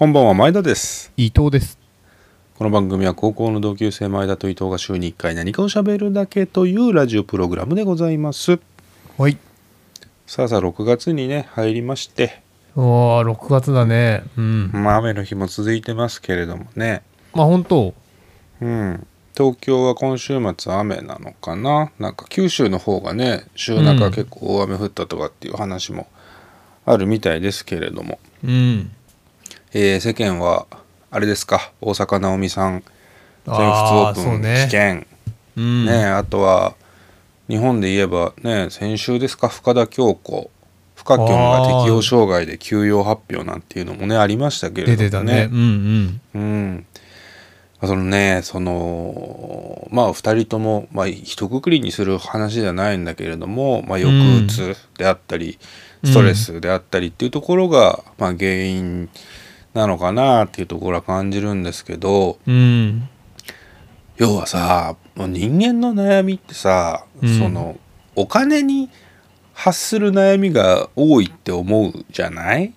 [0.00, 1.12] こんばんは前田です。
[1.18, 1.78] 伊藤です。
[2.56, 8.58] この番組は高校の同級生前田と伊藤が週に1回何かを喋るだけというラジオプログラムでございます。
[9.18, 9.36] はい。
[10.26, 12.40] さあさあ6月にね入りまして。
[12.76, 14.22] おー6月だね。
[14.38, 14.70] うん。
[14.72, 17.02] まあ雨の日も続いてますけれどもね。
[17.34, 17.92] まあ本当。
[18.62, 19.06] うん。
[19.36, 21.92] 東京は今週末雨なのかな？
[21.98, 26.06] なんか九州の方がね週中結構大雨降ったとかっていう話も
[26.86, 28.92] あるみたいですけれども、うん
[29.72, 30.66] えー世間は
[31.10, 31.72] あれですか？
[31.80, 32.82] 大坂なおみさん。
[33.46, 33.62] 全仏オ
[34.08, 35.06] あーープン棄権
[35.56, 35.86] うん。
[35.86, 36.74] ねあとは
[37.48, 39.48] 日本で言えばね先週ですか？
[39.48, 40.50] 深田恭子。
[40.96, 46.20] 深きょんが適応障害で休養発表なんていうのもねありましたけれ出てたどもねねうん。
[46.34, 46.86] うん。
[47.82, 55.58] そのねそのまあ2人とも、まあ一括りにする話じゃないんだけれども、まあ、抑うつであったり、
[56.04, 59.08] ストレスであったりっていうところが、まあ、原因
[59.74, 62.54] なのかなっていうところは感じるんですけどうん。
[62.54, 63.08] うん
[64.16, 67.38] 要はさ人間の悩みってさ、うん。
[67.38, 67.78] その
[68.16, 68.90] お金に
[69.54, 72.74] 発する悩みが多いって思うじゃない？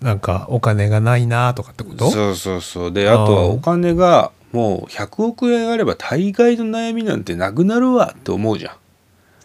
[0.00, 2.10] なんかお金がないなとかってこと？
[2.12, 2.92] そうそうそう。
[2.92, 8.76] であとはお金がもう100億円あれば大概の悩みなんてなくなるわって思うじゃん。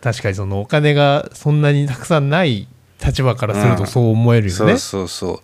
[0.02, 2.68] 確かにそのお金がそんなにたくさんない
[3.04, 4.78] 立場からするとうんそう思えるよね。
[4.78, 5.40] そうそうそう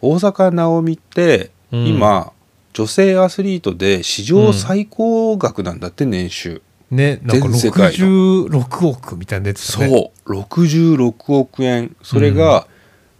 [0.00, 1.86] 大坂なおみってうん。
[1.86, 2.32] 今、
[2.72, 9.88] 女性アスリートで史上最高額なんだって年収、ねなんか全世界66億みたいなの出てたね。
[9.88, 10.32] そう。
[10.32, 11.96] 66億円。
[12.02, 12.66] それが、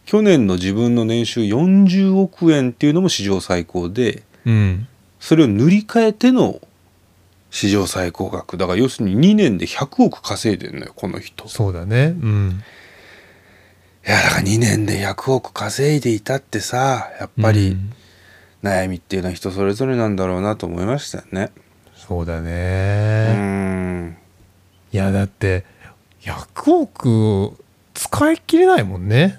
[0.06, 4.88] 去年の自分の年収40億円っていうのも史上最高でうん。
[5.20, 6.60] それを塗り替えての
[7.50, 8.56] 史上最高額。
[8.56, 11.44] だから要するに2年で100億稼いでんのよこの人。
[11.44, 12.14] いそうだね。
[12.22, 12.62] うん
[14.10, 17.92] やだから2年で100億稼いでいたってさやっぱりうん。
[18.60, 21.52] 悩みっていうのは人それぞれなんだろうなと思いましたよね。
[21.94, 24.16] そうだうねん。
[24.92, 25.64] いやだって
[26.22, 27.52] 100億
[27.94, 29.38] 使い切れないもんね。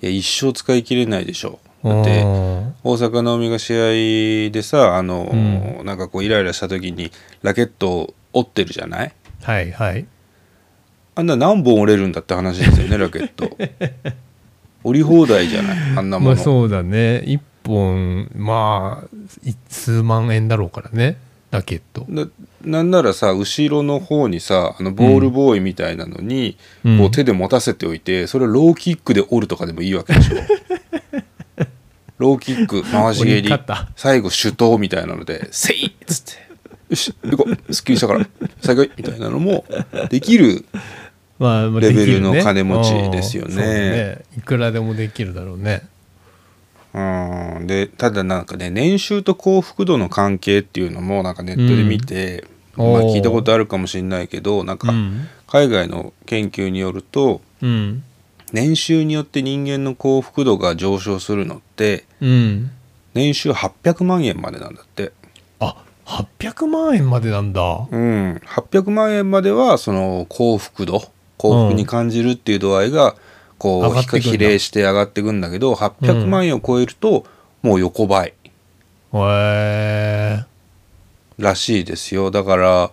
[0.00, 3.74] いや一生使い切れないでしょだってうん大坂なおみが試
[4.48, 7.10] 合でさあの、うなんかこうイライラした時に
[7.42, 9.12] ラケットを折ってるじゃない？
[9.42, 10.06] はいはい
[11.16, 13.56] あんな何本折れるんだって話ですよね ラケット。
[14.82, 17.22] 折り放題じゃないあんなもの、まあそうだね。
[17.26, 21.16] 1本まあい数万円だろうからね
[21.50, 22.04] ラケット。
[22.08, 22.28] な
[22.64, 26.98] なんならさ後ろの方にさあのボールボーイみたいなのに、うん。
[26.98, 30.36] こう手で持たせておいてそれをローキックで折るとかでもいいわけでしょ。
[32.18, 33.58] ローキック回し蹴折り
[33.96, 36.44] 最後手刀みたいなので「せい!」っつって
[36.90, 37.74] 「よし行こう。
[37.74, 38.26] すっきりしたから
[38.60, 39.64] 最後みたいなのも
[40.10, 40.64] できる
[41.38, 43.56] まあまあレベルの金持ちですよね。
[43.56, 44.24] ね。
[44.36, 45.82] いくらでもできるだろうね。
[46.94, 47.00] う
[47.62, 47.66] ん。
[47.66, 52.44] でただなんかね年収と幸福度の関係っていうのもなんかネットで見て、
[52.76, 53.14] まあ、うんおー。
[53.14, 55.28] 聞いたことあるかもしれないけどなんかうん。
[55.46, 58.04] 海外の研究によるとうん。
[58.52, 62.70] 年収によって人間の幸福度が上昇するのってうん。
[63.14, 65.12] 年収800万円までなんだって。
[65.58, 67.60] あ800万円までなんだ。
[67.90, 71.02] うん、800万円まではその幸福度
[71.44, 73.16] 幸福に感じるっていう度合いが
[73.58, 74.30] こう上がっていくんだ。
[74.30, 77.26] 比例して上がっていくんだけど800万円を超えると
[77.60, 78.32] もう横ばい。
[79.12, 80.44] へえ。
[81.38, 82.30] らしいですよ。
[82.30, 82.90] だから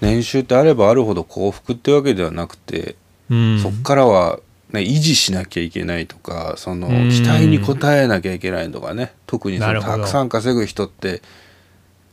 [0.00, 2.96] 年収ってあればあるほど幸福ってわけではなくて、
[3.30, 3.60] うん。
[3.60, 4.40] そっからは、
[4.72, 7.10] ね、維持しなきゃいけないとかそのうん。
[7.10, 9.14] 期待に応えなきゃいけないとかね。
[9.28, 11.22] 特にそのたくさん稼ぐ人って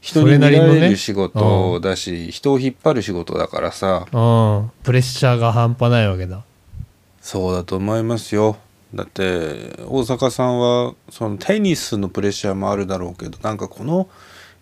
[0.01, 0.81] 人そに見られなりのね。
[0.81, 4.07] れる仕事だし、人を引っ張る仕事だからさ。
[4.12, 4.19] う
[4.66, 4.72] ん。
[4.84, 6.44] プレッシャーが半端ないわけだ。
[7.22, 8.57] そうだと思いますよ。
[8.94, 14.09] だって大坂さんはそのテニスのプレッシャーもあるだろうけどなんかこの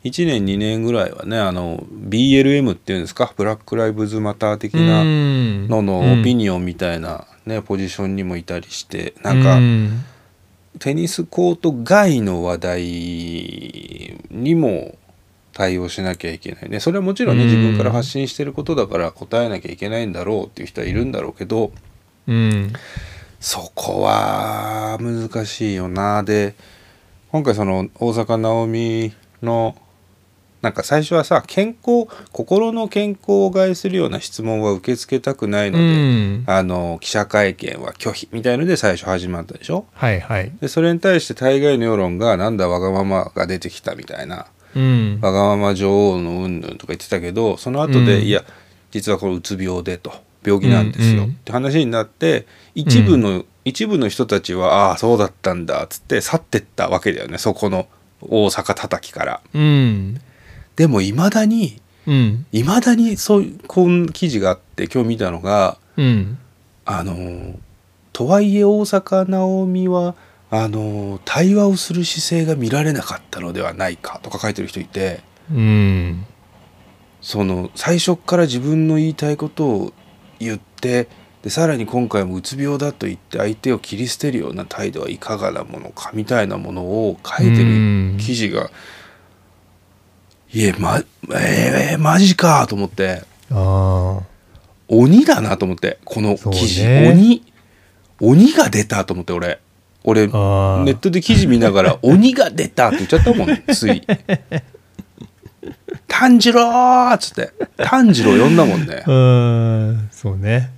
[0.03, 3.33] 1年2年ぐらいはねあの BLM っていうんですか？
[3.35, 9.57] ブラック・ライブズ・マター的なののオピニニオンみたいな、ねポジションにもいたりしてなんか
[10.77, 12.83] テニスコート外の話題
[14.30, 14.95] にも
[15.59, 16.69] 対応しなきゃいけない。
[16.69, 17.50] ねそれはもちろんねうん。
[17.50, 21.73] 自分から発信してることだから答えなきゃいけないんだろうっていう人はいるんだろうけど
[22.27, 22.71] うん。
[23.41, 26.23] そこは難しいよな。
[26.23, 26.56] で
[27.31, 29.13] 今回その大坂なおみ
[29.44, 29.75] の
[30.61, 35.88] なんか最初はさ健康心の健康を害するような質問は受け付けたくないのうで、
[36.38, 36.44] ん。
[36.47, 39.85] あの記者会見は拒否みたいので最初始まったでしょ？
[39.94, 40.53] はいはい。
[40.62, 45.19] でそれに対して大概の世論がなんだわがままが出てきたみたいなうん。
[45.21, 48.24] わがまま女王のうんぬんとか言ってたけどその後で、うん。
[48.24, 48.44] いや
[48.92, 50.12] 実はこれうつ病でと
[50.44, 52.45] 病気なんですよ、うんうんって話になって
[52.75, 57.88] 一部の一部の人たちはああそうだったんだっつって去ってったわけだよねそこの
[58.21, 59.42] 大阪叩きから。
[59.54, 60.21] うん。
[60.75, 62.45] でもいまだにうん。
[62.51, 66.38] いまだにそういうこん記事があって今日見たのがうん。
[66.86, 67.60] あの
[68.13, 70.15] とはいえ大阪なおみは
[70.51, 75.22] あの対話をする姿勢が見られなかったのではないかとか書いてる人いて。
[75.51, 76.25] うん。
[77.22, 79.94] その最初っから自分の言いたいことを
[80.40, 81.10] 言って
[81.42, 88.18] でさらに今回もうつ病だと言って相手を切り捨てるような態度はいかがなものかみたいなものを書いてうん。
[88.18, 88.72] る記事が
[90.51, 91.00] いえま
[91.31, 93.24] えー、マジかと思って。
[94.88, 97.12] 鬼だなと思ってこの記事、ね。
[97.12, 97.44] 鬼。
[98.22, 99.60] 鬼が出たと思って俺
[100.04, 104.01] 俺ネットで記事見ながら「鬼が出た」って言っちゃったもんつい
[106.07, 107.51] 「炭治郎!」っつって。
[107.78, 109.04] 炭治郎呼んだもんね。
[109.07, 110.10] うん。
[110.12, 110.72] そうね。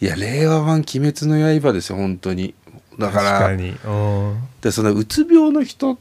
[0.00, 2.54] いや令和版「鬼滅の刃」ですよ本当に。
[2.98, 3.56] だか確から
[4.60, 5.98] でそのうつ病の人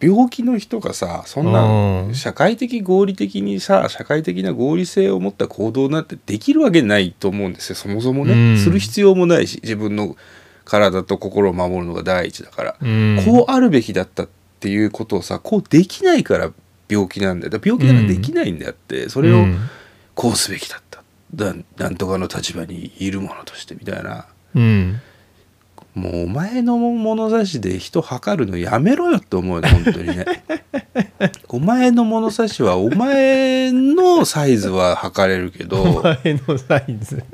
[0.00, 2.14] 病気の人がさそんうなん。
[2.14, 8.58] 社会的合理的にさ社会的な合理性を持った行動なんてできるわけないと思うんですよそもそもね、うん。
[8.58, 10.16] する必要もないし自分の
[10.66, 13.22] 体と心を守るのが第一だから、うん。
[13.24, 14.28] こうあるべきだったっ
[14.60, 16.52] ていうことをさこうできないから
[16.88, 17.50] 病気なんだよ。
[17.50, 19.58] だ病気ならできないんであって、それをうん。
[20.14, 21.02] こうすべきだった。
[21.34, 24.26] だなんとかの立場にいるものとしてみたいな。
[24.54, 25.00] うん。
[25.94, 30.26] もうお前の物差しで人測るのやめろよって思うよね本当にね。
[31.48, 37.24] お前の物差しはお前のサイズは測れるけおど前のサイズ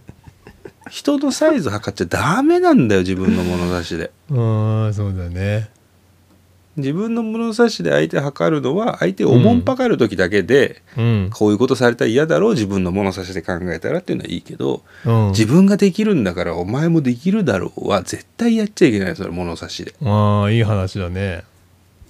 [0.93, 4.11] 人のサイズ測っちゃダメなんだよ自分の物差しで。
[4.29, 5.71] うんそうだね。
[6.77, 11.31] 自分の物差しで相手測るのは相手をおもんぱかる時だけで、うん。
[11.33, 15.29] こういうことされたら嫌だろう自分の物差しで考えたらっていうのはいいけど、うん。
[15.31, 19.94] 自分ができるんだからお前もできるだろうは絶対やっちゃいけないそれ物差しで。
[20.05, 21.44] ああいい話だね。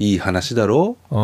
[0.00, 1.17] いい話だろう？
[1.17, 1.20] うん。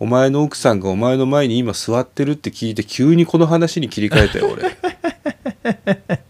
[0.00, 6.18] お前の奥さんがお前の前に今座ってるって聞いて急にこの話に切り替えたよ俺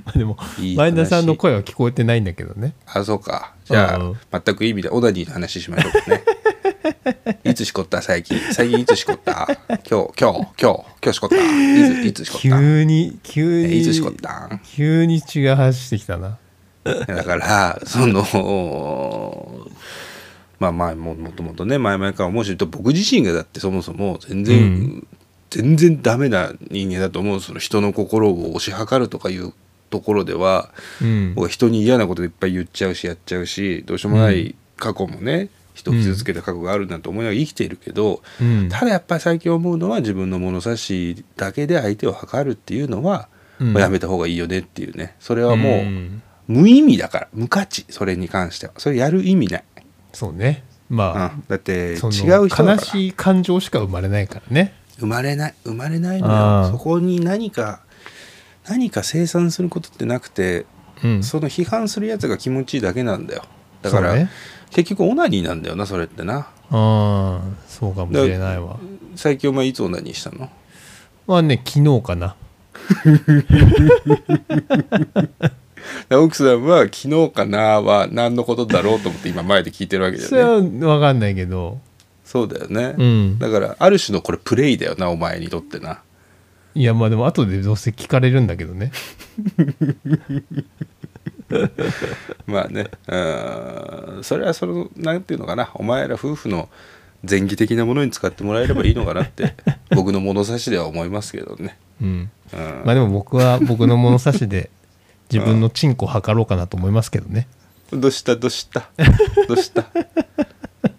[0.06, 0.36] まあでも
[0.76, 2.74] 前田さんの声は聞こえてないんだけどね。
[2.86, 3.54] あそうか。
[3.64, 4.16] じゃあ、うん。
[4.44, 6.24] 全く意味でオナニーの話しましょうかね。
[7.44, 8.02] いつしこった？
[8.02, 8.38] 最近。
[8.52, 9.46] 最近いつしこった？
[9.68, 10.48] 今日今日今日。
[10.60, 11.36] 今日しこった。
[11.36, 12.48] いついつしこった？
[12.48, 14.46] 急に急にえいつしこった？
[14.46, 16.38] ん急に血が走ってきたな。
[16.84, 18.24] だからその
[20.58, 25.06] まあまあももともとね前々からもし言うと僕自身がだってそもそも全然、うん。
[25.50, 27.40] 全然ダメな人間だと思う。
[27.40, 29.52] その人の心を推し量るとかいう
[29.90, 30.70] ところでは
[31.00, 31.34] うん。
[31.34, 38.68] 僕は人に嫌なこといっぱい言っちゃうしやっちゃうしどうしようもない過去もね、人を傷つけた過去があるなんて思いながら生きているけど、うん。
[38.68, 43.28] ただやっぱり最近思うのは自分の物差しだけで相手を測るっていうのは、
[43.60, 43.72] うん。
[43.72, 45.14] まあやめた方がいいよねっていうね。
[45.20, 46.22] それはもう、ん。
[46.46, 47.28] 無意味だから。
[47.32, 47.84] 無価値。
[47.90, 48.72] それに関しては。
[48.78, 49.64] それやる意味ない、
[50.12, 50.64] そうね。
[50.88, 54.74] まうん、だってあ、違そうの人悲しい感情しか生まれないからね。
[54.98, 56.70] 生まれない生まれないのよ。
[56.72, 57.80] そこに何か
[58.68, 60.66] 何か生産することってなくて
[61.02, 61.22] うん。
[61.22, 63.42] その批判するやつが気持ちいいだけなんだよ。
[63.82, 64.30] だから、ね。
[64.70, 66.38] 結局オナニーなんだよなそれってな。
[66.38, 68.78] ああそうかもしれないわ。
[69.16, 70.50] 最近お前いつオナニーしたの？
[71.26, 72.36] まあね昨日かな。
[76.10, 80.86] 奥さんは昨日かなは何のことだろうと思って今前で聞いてるわけだそれよね。
[80.86, 81.80] は分かんないけど。
[82.24, 83.38] そうだよね、うん。
[83.38, 86.02] だからある種のこれプレイだよなお前にとってな
[86.74, 88.92] いやまあでも後でどうせ聞かれるんだけどね。
[92.46, 93.16] まあねう
[94.20, 95.70] んそれはそのなんていうのかな。
[95.74, 96.68] お前ら夫婦の
[97.28, 99.54] 前儀的なものに使ってもらえればいいのかなって
[99.90, 102.30] 僕の物差しでは思いますけどね、うん。
[102.52, 102.82] うん。
[102.84, 104.70] まあでも僕は僕の物差しで
[105.32, 107.48] 自分のチンコを測ろうかなと思いますけどね。
[107.90, 108.36] どうした？
[108.36, 108.90] どうした？
[109.48, 109.86] どうした？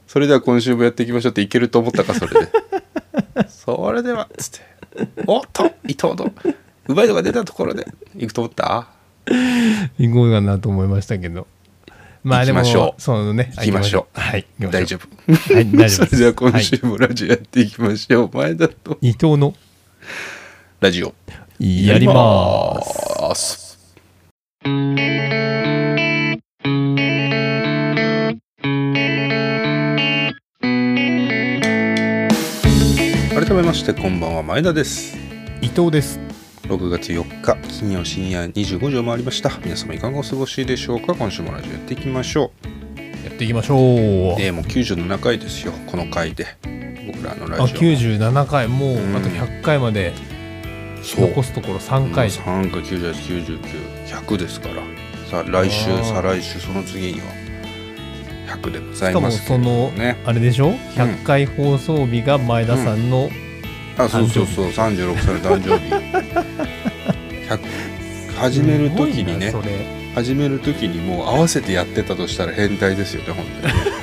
[0.09, 2.51] それでは今週もやっていきましょうっていけると思ったかそれで。
[3.47, 4.59] それではつって。
[5.27, 6.33] おっと伊藤の
[6.87, 7.85] うまいのが出たところで
[8.15, 8.87] 行くと思った？
[9.99, 11.45] 行こうかなと思いましたけど。
[12.23, 13.01] まあでも行きましょう。
[13.01, 13.53] そのね。
[13.57, 14.19] 行きましょう。
[14.19, 15.53] はい大丈夫。
[15.53, 18.97] はい大丈夫 それでは今はい週もラジオやっていきましょう、前田と。
[19.01, 19.53] 伊藤の。
[20.81, 21.13] ラジオ。
[21.59, 22.81] やりま
[23.35, 23.68] す
[33.89, 35.17] してこんばんは前田です。
[35.61, 36.19] 伊藤です。
[36.63, 39.49] 6月4日金曜深夜25時を回りました。
[39.63, 41.15] 皆様いかがお過ごしでしょうか？
[41.15, 42.51] 今週もラジオやっていきましょ
[43.23, 43.77] やっていきましょう。
[43.77, 43.81] う
[44.37, 45.73] えー、もう97回ですよ。
[45.87, 46.45] この回で。
[47.07, 48.67] 僕らのラあジオ97回。
[48.67, 49.15] もううん。
[49.15, 50.13] あと100回まで。
[51.01, 52.65] 残すところ3回じゃん。
[52.65, 54.75] 3回9819100ですから。
[55.31, 57.25] さ来週再来週その次には。
[58.49, 63.29] 100でござしかもいますけれどその、ねあれでしょ？100回放送日が前田さんの、
[63.99, 65.93] あそうそうそう36歳の誕生日。
[67.49, 67.59] 100
[68.37, 69.51] 始める時にね
[70.15, 73.99] 始める時にもう合わせてやってたとしたら変態ですよね本当にね。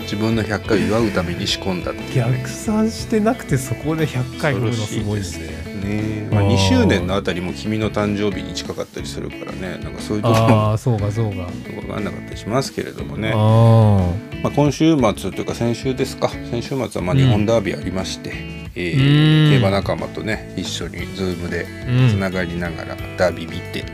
[0.02, 2.06] 自分の100回を祝うために仕込んだってね。
[2.14, 5.46] 逆算してなくてそこで100回振るのすごいですね。
[5.84, 6.28] ね。
[6.30, 6.54] まあ、あー。
[6.54, 9.78] 2周年のあたりも君の誕生日に近かったりするからね。
[9.82, 11.48] なんかそういうところもああそうかそうか、
[11.80, 13.32] 分かんなかったりしますけれどもね。
[13.34, 14.12] あ
[14.44, 16.28] まあ、今週末というか先週ですか。
[16.28, 17.18] 先週末はまあうん。
[17.18, 18.30] 日本ダービーありまして、
[18.74, 19.00] えうん。
[19.00, 21.64] ー競馬仲間とね一緒に Zoom で
[22.10, 23.86] つながりながらダービー見て、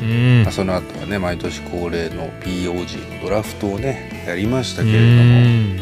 [0.00, 0.42] うん。
[0.44, 5.40] まあ、その後はね毎年恒例の POG のドラフトをねやりましたうけれども。
[5.40, 5.80] ん。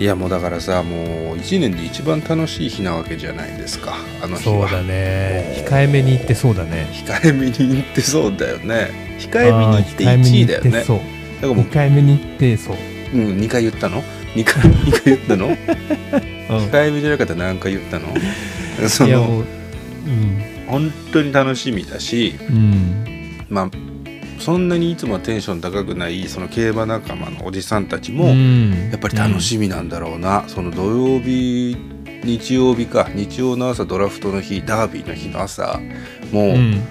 [0.00, 1.02] いやもうだからさも
[1.34, 4.68] う1年で一番楽しい日なわけじゃないですかあの日は。
[4.68, 5.64] そうだね。
[5.66, 6.86] 控えめに言ってそうだね。
[6.92, 9.16] 控えめに言ってそうだよね。
[9.18, 11.18] 控えめに言ってあー控えめ1に位だよねう。
[11.40, 12.76] だからもう、2回目に言ってそう、
[13.14, 14.02] うん、2回言ったの
[14.34, 15.46] ？2回二回言ったの？
[15.46, 15.54] うん。
[15.54, 18.08] 控えめじゃなかったら何回言ったの？
[18.88, 19.44] そのう
[20.68, 23.70] 本当に楽しみだしうん、うん、まあ
[24.38, 28.90] そんなにいつもはテンション高くないその競馬仲間のおじさんたちも、ん。
[28.90, 31.76] やっぱり楽しみなんだろうな、その土曜日
[32.22, 35.80] 日曜日か日曜の朝ドラフトの日ダービーの日の朝
[36.32, 36.82] もううん。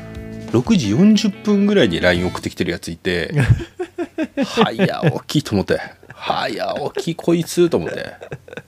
[0.51, 3.33] 6時40分ぐらいに LINE 送ってきてるやついて
[4.43, 5.79] 「早起き」と思って
[6.17, 8.13] 「早起きこいつ」と思って。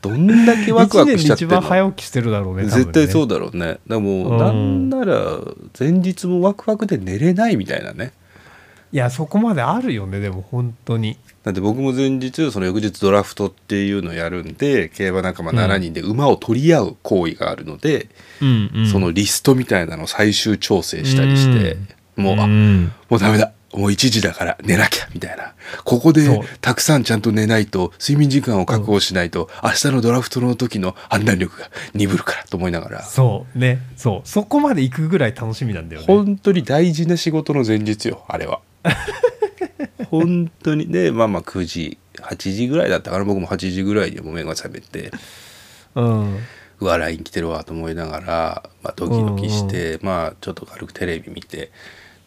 [0.02, 1.56] どんだけワクワクしちゃってんの。
[1.56, 2.70] 一年で一番早起きしてるだろうねね。
[2.70, 3.68] 絶対そうだろうね。
[3.68, 4.38] だからもう、うん。
[4.38, 5.40] なんなら
[5.78, 8.14] 前日もワクワクで寝れないみたいなね。
[8.92, 11.18] いやそこまであるよねでも本当に。
[11.44, 18.10] だって僕も前日その翌日ドラフトっていうのをやるんで競馬仲間7人で馬を取り合う行為があるので、
[18.42, 18.88] うんうん。
[18.88, 21.78] そのリストみたいなのを最終調整したりして、
[22.16, 22.92] もう、あん。
[23.10, 25.54] もうダメだもう1時だから寝なきゃみたいな。
[25.84, 33.04] ここでたくさんちゃんと寝ないと睡眠時間を確保しないと、明日のドラフトの時の判断力が鈍るからと思いながら。
[33.04, 34.28] そうねそう。
[34.28, 36.08] そこまで行くぐらい楽しみなんだよね。
[36.08, 38.62] 本当に大事な仕事の前日よあれは。
[40.10, 40.88] 本当に。
[40.88, 45.12] でまあまあ9時8時ぐらいだったから僕も8時ぐらいにもう目が覚めて
[45.96, 46.40] うん。
[46.82, 51.72] うわ LINE 来てるわと思いながら、まあ、ドキドキして、まあちょっと軽くテレビ見て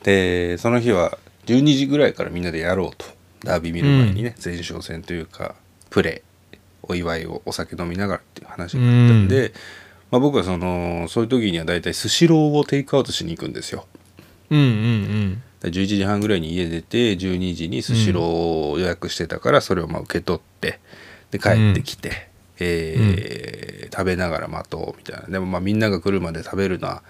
[0.02, 3.06] でその日は12時ぐらいからみんなでやろうと。
[3.44, 5.56] ダービー見る前にね、前哨戦というか
[5.90, 9.52] プレーお祝いをお酒飲みながらっていう話があったんで、
[10.10, 13.86] まあ、僕はそのそういう時には大体スシローをテイクアウトしに行くんですよ。
[14.50, 20.80] うんうんで11時半ぐらいに家出て12時にスシローを予約してたからそれをまあ受け取って
[21.30, 25.28] で帰ってきて、えー食べながら待とうみたいな。
[25.28, 27.02] でもまあみんなが来るまで食べるのは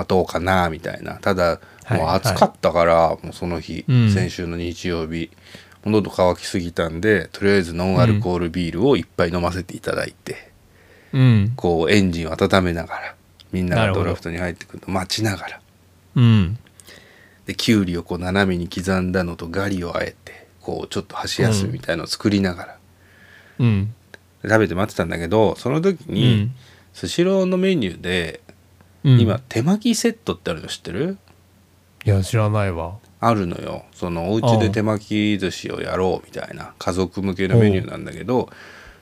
[0.00, 1.14] 待とうかなみたいな。
[1.14, 4.10] ただはいもう暑かったから、もうその日、うん。
[4.10, 5.30] 先週の日曜日
[5.84, 10.52] 喉乾きすぎたんでとりあえずノンアルコールビールをいっぱい飲ませていただいて、
[11.12, 11.20] うん。
[11.20, 13.14] うんこうエンジンを温めながら
[13.50, 15.60] みんながドラフトに入ってくるのを待ちながら。
[16.16, 16.58] うん。
[17.46, 22.78] できゅうりをこう斜めに刻んだのとガリをあえてこうちょっと箸休みみたいのを作りながら、
[23.58, 23.94] うん。
[24.42, 26.54] で食べて待ってたんだけどその時うに、ん。
[26.92, 28.40] スシローのメニューで、
[29.04, 29.20] うん。
[29.20, 31.18] 今手巻きセットってあるの知ってる？
[32.04, 32.96] いや知らないわ。
[33.20, 33.84] あるのよ。
[33.92, 38.48] そのお家で手巻き寿司をやろうみたいな家族向けのメニューなんだけど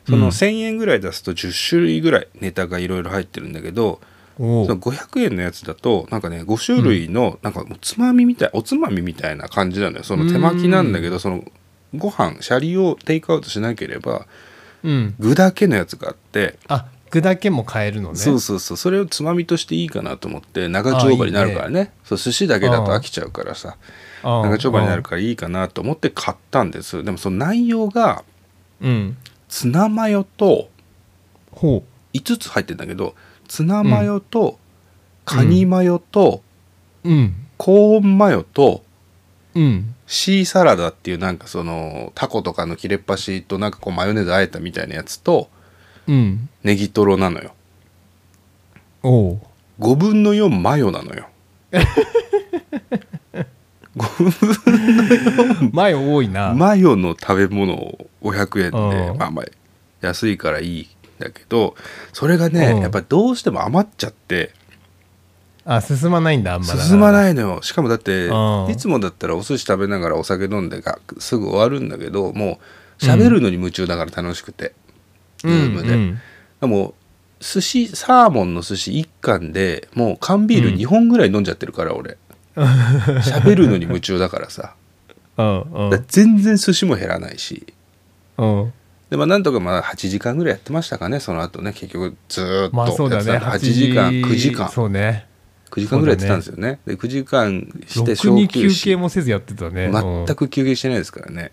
[0.06, 0.28] そのうん。
[0.28, 4.00] 1,000円ぐらい出すと10種類ぐらいネタがいろいろ入ってるんだけど、
[4.38, 10.04] おその500円のやつだとなんかね5種類のなんかもうつまみみたいおつまみみたいな感じなのよ。
[10.04, 11.44] その手巻きなんだけどその
[11.96, 14.26] ご飯シャリをテイクアウトしなければ
[14.82, 15.14] うん。
[15.18, 18.16] 具だけのやつがあって、あ具だけも買えるのね。
[18.16, 18.76] そうそうそう。
[18.76, 21.92] それをつまみとしていいかなと思って長丁場になるからね。
[22.04, 23.76] そう寿司だけだと飽きちゃうからさ。
[24.22, 27.02] 長丁場になるからいいかなと思って買ったんです。
[27.04, 28.24] でもその内容が
[28.80, 29.16] うん。
[29.48, 30.68] ツナマヨと
[31.52, 33.14] ほ5つ入ってんだけど
[33.46, 34.58] ツナマヨと
[35.24, 36.42] カニマヨと
[37.04, 37.34] ううん。
[37.56, 38.82] コーンマヨと
[39.54, 39.94] うん。
[40.06, 45.50] シーサラダっていうなんかそのタコとかの切れっ端となんかこうマヨネーズあえたみたいなやつと
[46.08, 46.48] うん。
[46.64, 47.52] ネギトロなのよ。
[49.02, 49.40] おう。
[49.78, 51.28] 5分の4マヨなのよ。
[53.96, 54.30] 5
[55.60, 56.54] 分前多いな。
[56.54, 59.18] マヨの食べ物を500円でうん。
[59.18, 59.44] まあまあ
[60.00, 60.86] 安いからいいん
[61.18, 61.74] だけど
[62.12, 62.82] それがねうん。
[62.82, 64.52] やっぱりどうしても余っちゃって。
[65.64, 67.60] あ進まないんだあんま進まいないのよ。
[67.62, 68.34] しかもだってう
[68.68, 68.70] ん。
[68.70, 72.58] いつもだったらお寿司食べながらお酒飲んでがすぐ終わるんだけども
[73.00, 74.72] う喋るのに夢中だから楽しくて、
[75.38, 76.20] ズームで、うん
[76.60, 76.94] でも
[77.40, 82.16] 寿司サーモンの寿司1貫でもう缶ビール2本ぐらい飲んじゃってるから俺。
[82.56, 84.74] 喋るのに夢中だからさ。
[86.08, 87.72] 全然寿司も減らないし。
[88.38, 88.72] うん。
[89.10, 91.72] でまあなんとかまあ8時間ぐらいやってましたかねその後ね。
[91.72, 92.76] 結局ずーっと。
[92.76, 93.30] まあそうだね。
[93.30, 94.68] やってたんで8時間9時間。
[94.68, 95.26] そうね。
[95.70, 96.80] 9時間ぐらいやってたんですよね。
[96.86, 99.92] で9時間して小に休憩もせずやってたね。
[99.92, 101.52] 全く休憩してないですからね。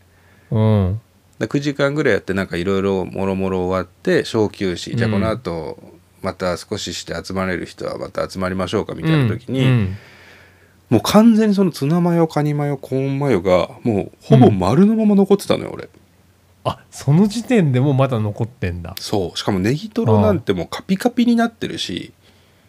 [0.49, 1.01] うん
[1.39, 4.95] で9時間ぐらいやってなんかいろいろもろもろ終わって小休止。
[4.95, 5.77] じゃあこの後
[6.21, 9.97] また少しして集まれる人はまた集まりましょうかみたいな時に、うん。
[10.89, 15.89] もう完全にそのツナマヨカニマヨコーンマヨがもうほぼ丸のまま残ってたのよ、俺。
[16.63, 18.95] あその時点でもまだ残ってんだ。
[18.99, 19.37] そう。
[19.37, 22.13] しかもネギトロなんてもうカピカピになってるし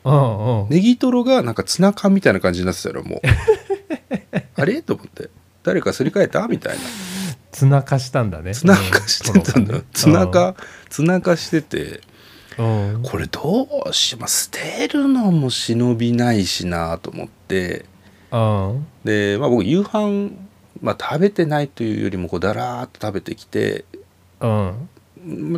[0.04, 0.68] うんうん。
[0.68, 3.20] ネギトロがなんかツナ缶みたいな感じになってたよもう。
[4.60, 4.82] あれ？
[4.82, 5.30] と思って。
[5.62, 6.46] 誰かすり替えた？
[6.46, 6.82] みたいな
[7.56, 8.52] ツナ化したんだね。
[8.54, 9.76] ツナ化してたんだ。
[9.76, 10.54] よツナ化
[10.90, 12.02] ツナ化してて
[12.58, 13.02] うん。
[13.02, 17.86] これどうしまあ捨てるのも忍びないしなと思って。
[18.30, 18.86] うん。
[19.04, 20.32] で、まあ、僕夕飯、
[20.82, 23.86] まあ、食べてないというよりもこうだらーっと食べてきて
[24.40, 24.90] うん。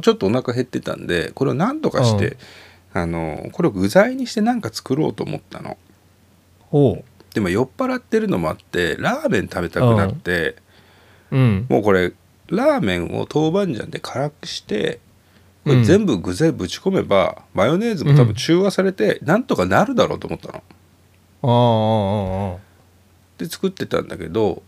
[0.01, 2.37] ちょっとお腹減ってたんでこれを何とかして、
[2.93, 5.77] あのこれを具材にして何か作ろうと思ったの。
[7.35, 10.55] でも酔っ払ってるのもあってラーメン食べたくなって、
[11.31, 11.67] うん。
[11.69, 12.13] もうこれ
[12.49, 15.01] ラーメンを豆板醤で辛くして
[15.65, 20.63] これうん全部具材ぶち込めば、マヨネーズも多分中和されて、なんとかなるだろうと思ったの。
[21.43, 22.59] ああ
[23.37, 24.63] で作ってたんだけど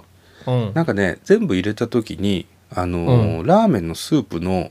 [0.47, 4.71] ああああなんかね全部入れた時にあのーラーメンのスープの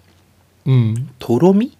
[0.65, 1.10] うん。
[1.19, 1.77] とろみ？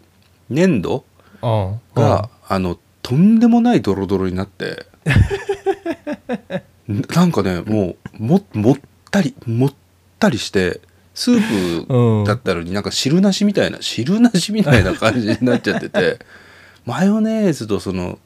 [0.50, 1.06] 粘土？
[1.42, 4.86] が、あのとんでもないドロドロになって。
[6.88, 8.78] なんかねもうももっ
[9.12, 9.74] たりもっ
[10.20, 10.82] たりして
[11.14, 12.24] スーうん。
[12.24, 16.20] プだったのになんか汁なしみたいな汁なしみたいな感じになっちゃってて
[16.86, 18.20] マヨネーズとその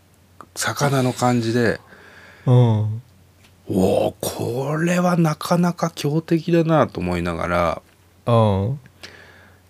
[0.55, 1.79] 魚の感じで
[2.45, 3.01] うん。
[3.69, 7.81] おおこれはなかなか強敵だなと思いながら
[8.25, 8.31] う
[8.71, 8.79] ん。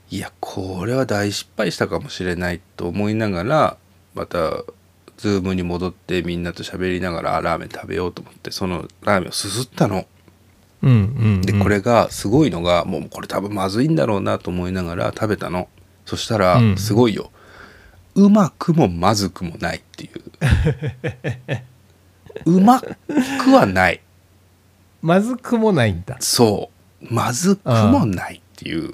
[0.10, 3.78] いやこれは大失敗したかもしれないと思いながら
[4.14, 4.64] また
[5.18, 10.06] ズームに戻ってみんなと喋りながらあラーメン食べようと思ってそのラーメンをすすったの。
[10.84, 10.96] うんう
[11.40, 15.70] んでこれがすごいのがもうこれ多分まずいんだろうなと思いながら食べたの。
[16.06, 16.78] そしたらうん。
[16.78, 17.32] すごいよ。
[18.16, 20.10] うまくもまずくもないってい
[22.46, 22.52] う。
[22.52, 22.88] うまく
[23.52, 24.02] はない。
[25.02, 26.18] まずくもないんだ。
[26.20, 26.70] そ
[27.02, 27.14] う。
[27.14, 28.94] まずくもないっていう。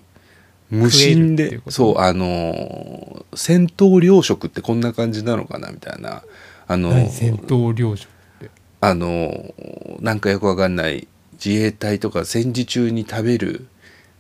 [0.70, 1.60] 無心で。
[1.70, 6.24] そうあのー戦闘糧食ってこんな感じなのかなみたいな。
[6.68, 7.10] あの何？
[7.10, 8.52] 戦闘糧食って。
[8.82, 11.08] あのーなんかよくわかんない
[11.44, 13.68] 自衛隊とか戦時中に食べる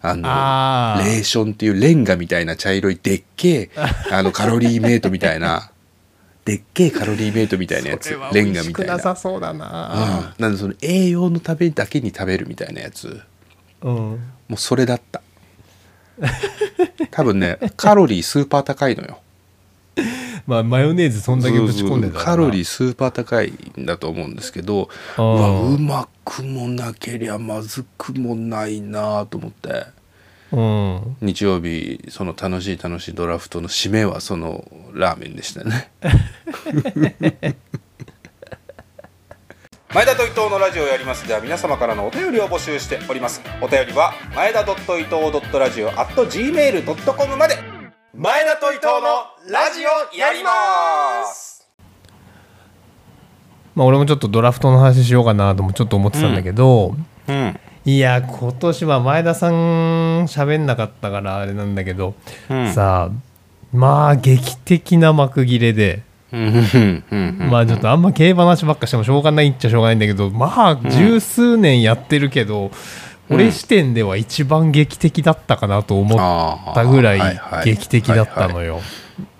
[0.01, 3.69] あのレーションっていうレンガみたいな茶色いでっけえ
[4.11, 5.71] あのカロリーメイトみたいな。
[6.45, 8.17] でっけえカロリーメイトみたいなやつ。
[8.33, 9.57] レンガみたいななさそうだうん。
[9.57, 13.21] ななんでその栄養のためだけに食べるみたいなやつ。
[13.81, 13.93] うん。
[13.93, 14.19] も
[14.51, 15.21] うそれだった。
[17.11, 19.19] 多分ねカロリースーパー高いのよ
[20.47, 22.25] まあマヨネーズそんだけぶち込んでたらな。
[22.25, 29.85] カロリースーパー高いんだと思うんですけどうわうまくもなけりゃまずくもないなと思って。
[30.51, 31.15] うん。
[31.21, 35.91] 日曜日その楽しい楽しいドラフトの締めはそのラーメンでしたね。
[39.91, 41.27] 前田と伊藤のラジオをやります。
[41.27, 43.41] では皆様からのお便りを募集しております。
[43.59, 44.77] お便りは前田伊藤
[45.57, 47.78] ラジオ at gmail.com まで
[48.15, 51.69] 前田と伊藤のラジオやります。
[53.75, 56.95] まあ俺もちょっとドラフトの話しようかなともちょっと思ってたんだけど、
[57.27, 57.59] うん。
[57.85, 62.15] いや今年は前田さん喋んなかったからあれなんだけど、
[62.49, 62.73] うん。
[62.73, 63.15] さあ
[63.71, 66.01] まあ劇的な幕切れで、
[66.33, 66.47] うん。
[66.47, 67.03] うん。
[67.11, 67.49] うん。
[67.51, 72.71] まあちょっとあんま競馬話ばっかしてもしょうがないっちゃしょうがないんだけどまあ十数年やってるけど、
[73.29, 78.81] 俺視点では一番劇的だったかなと思ったぐらい劇的だったのよ。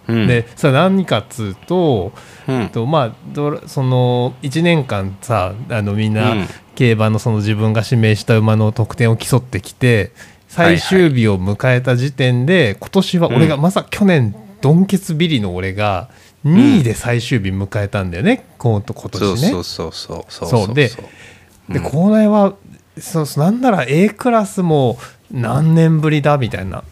[0.08, 0.28] うん。
[0.28, 2.12] でそれ何かっつうと、
[2.48, 2.70] うん。
[2.70, 6.48] とまあその1年間さあのみんな、うん。
[6.80, 10.14] 競馬のその自分が指名した馬の得点を競ってきて
[10.48, 16.10] 最終日を迎えた時点で、今年は俺が、まさ去年ドンケツビリの俺が
[16.46, 19.50] 2位で最終日迎えたんだよね、今今そう年ね。
[19.50, 20.74] そうそうそうそうそう。
[20.74, 20.90] で
[21.68, 22.56] でこれは
[23.02, 24.98] そうそうなんなら A クラスも
[25.32, 26.84] 何年ぶりだみたいな。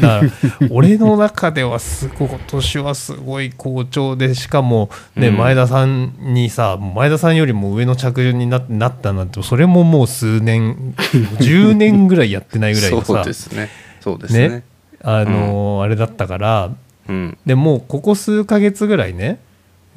[0.00, 5.36] だから俺の中ではすごい今年はすごい好調でしかも、ねうん。
[5.38, 10.94] 前田さんにさ前田さんよりも上の着順にななったなんてそれももう数年
[11.40, 13.70] 10年ぐらいやってないぐらいのそうさですね。
[14.00, 14.48] そうですね。
[14.48, 14.62] ね
[15.02, 16.70] あのーあれだったから
[17.08, 17.38] うん。
[17.46, 19.38] でもうここ数ヶ月ぐらいね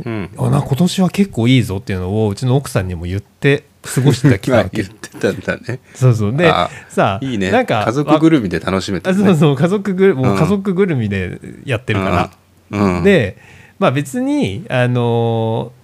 [0.05, 0.29] うん。
[0.37, 5.79] あな今年は結構いいぞっていうのをうちの奥さんにも言って過ごしてきたわけ 言ってたんだね。
[5.95, 6.35] そうそう。
[6.35, 7.51] であさあいいね。
[7.51, 9.17] なんか家族ぐるみで楽しめたね。
[9.21, 10.37] あそうそう家族ぐるもううん。
[10.37, 12.31] 家族ぐるみでやってるから、
[12.71, 12.97] うん。
[12.97, 13.03] うん。
[13.03, 13.37] で
[13.79, 15.81] まあ別にあのー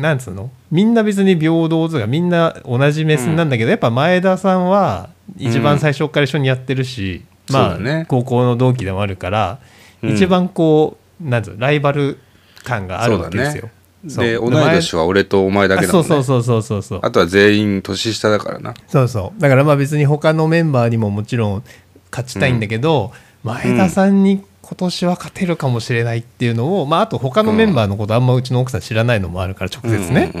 [0.00, 0.50] なんつうの？
[0.70, 7.54] みんな別に平等とかみんな同じ目線なんだけど、やっぱ前田さんは一番最初から一緒にやってるし、うん。
[7.56, 8.04] まあ、ね。
[8.06, 9.58] 高校の同期でもあるから、
[10.00, 10.14] うん。
[10.14, 11.58] 一番こうなんつうの？
[11.58, 12.18] ライバル
[12.62, 13.70] 感があるわけですよ。
[14.04, 16.04] で同い年は俺とお前だけあだもね。
[16.08, 17.00] そうんそうそうそうそうそう。
[17.02, 18.74] あとは全員年下だからな。
[18.88, 19.40] そうそう。
[19.40, 21.62] だからまあ別に他のメンバーにももちろん
[22.10, 23.12] 勝ちたいんだけど、
[23.44, 30.32] 前田さんに今年は勝てるかもしれないっていうのを、まあ、あと他のメンバーのことあんまうちの奥さん知らないのもあるから直接ね、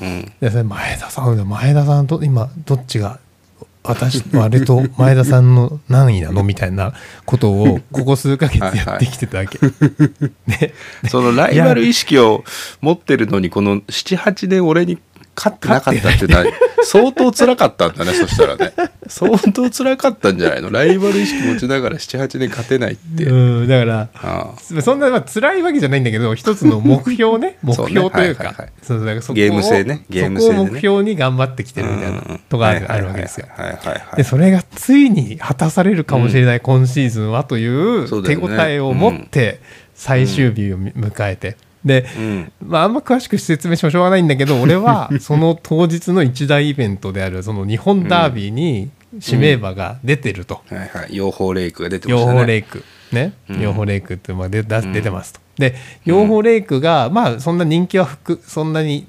[0.00, 3.20] 前田さん前田さんと今どっちが
[3.82, 6.92] 私あれと前田さんの何位なのみたいな
[7.24, 9.58] ことをここ数ヶ月やってきてたわけ。
[10.46, 10.74] ね、
[11.08, 12.44] そのライバル意識を
[12.82, 14.98] 持ってるのにこの78年俺に
[15.34, 16.44] 勝ってなかったっていうのは
[16.84, 18.72] 相当辛かったんだねそしたらね。
[19.06, 20.70] 相当辛かったんじゃないの？
[20.70, 28.54] ライバル意識持ちながら78年勝てないって、うんだからあそんなまあ辛いわけじゃないんだけど一つの目標ね 目標というか
[29.34, 30.04] ゲーム性ね。
[30.10, 30.58] ゲーム性でね。
[30.58, 33.46] そこを目標に頑張ってきてるみたいなとこあるわけですよ。
[34.16, 39.60] でそれがついに果たされるかもしれない今シーズンはという手応えを持って
[39.94, 42.52] 最終日を迎えてで、うん。
[42.66, 50.62] まあ、あんま詳しく説明してもしょうがないんだけど俺は その当日の一大イベントであるその日本ダービーに指名馬が出てると。
[50.68, 51.16] はいはい。
[51.16, 52.38] 養蜂レイクが出てまし養たね。
[52.40, 52.84] 蜂レイク。
[53.12, 53.32] ね。
[53.48, 53.60] うん。
[53.60, 55.40] 養蜂レイクってまあ出だ出てますと。
[55.58, 59.06] で養蜂レイクがまあそんな人気はふくそんなに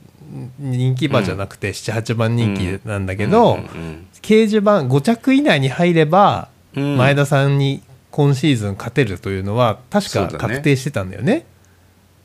[0.60, 4.08] 人気馬じゃなくて78番人気なんだけど、うん。
[4.22, 6.98] 掲示板5着以内に入ればうん。
[6.98, 7.82] 前田さんに
[8.12, 11.46] 今シーズン勝てるというのは確か確定してたんだよね。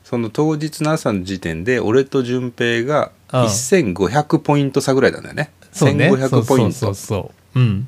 [0.09, 5.51] その当日の朝の時点で俺と順平がうん1500ポイント差ぐらいなんだよね。
[5.73, 6.09] そうね。
[6.09, 6.71] 1500ポイント。
[6.71, 7.59] そうそうそうそう。
[7.59, 7.87] うん、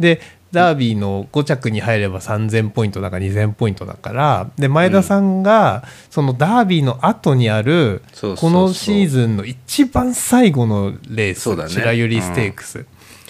[0.00, 11.68] でダービーの5着に入れば3000ポイントだか2000ポイントだからで前田さんがそのダービーの後にあるこのシーズンの一番最後のレースね。
[11.68, 12.80] 白百合ステークス。
[12.80, 12.82] っ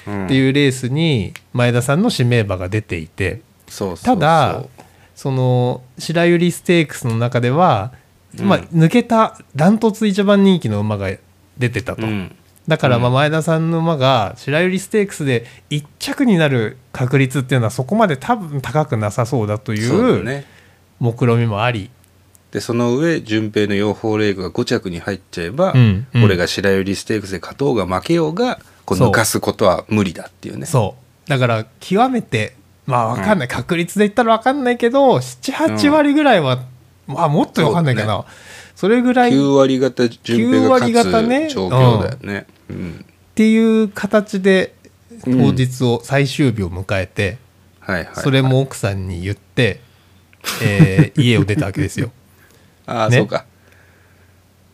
[0.07, 0.27] うん。
[0.27, 3.43] ていうレースに前田さんの指名馬が出ていて。
[3.69, 4.17] そうそうそう。
[4.17, 4.65] ただ
[5.15, 7.93] その白百合ステークスの中では、
[8.41, 11.11] まあ、抜けたダントツ一番人気の馬が
[11.59, 12.07] 出てたと。
[12.07, 12.35] うん。
[12.69, 20.25] だからまあ前田さんの馬が白百合ステークスで1着になる確率っていうのはそこまで多分高くなさそうだといそう
[21.01, 21.91] 目論見みもあり、
[22.53, 26.25] でその上順平の養蜂レイクが5着に入っちゃえば、うんうん。
[26.25, 28.99] 俺が白百合ステークスで勝とうが負けようがこう。
[28.99, 30.67] 抜かすことは無理だっていうね。
[30.67, 30.95] そ
[31.27, 31.29] う。
[31.29, 32.55] だから極めて
[32.93, 36.63] まあ分かんない、確率で言ったら分かんないけど78割ぐらいは、
[37.07, 38.27] まあもっと分かんないかな。
[38.77, 41.49] そ,、れぐらいっ9割方順平が9割勝方ね。
[41.49, 42.47] つ状況だよね。
[42.69, 43.05] うん。
[43.35, 44.75] ていう形で
[45.27, 45.39] うん。
[45.39, 47.39] 当日を最終日を迎えて、
[47.81, 49.81] はいはいそれも奥さんに言って、
[50.63, 52.11] えー 家を出たわけですよ。
[52.85, 53.17] ああ、ね。
[53.17, 53.47] そうか。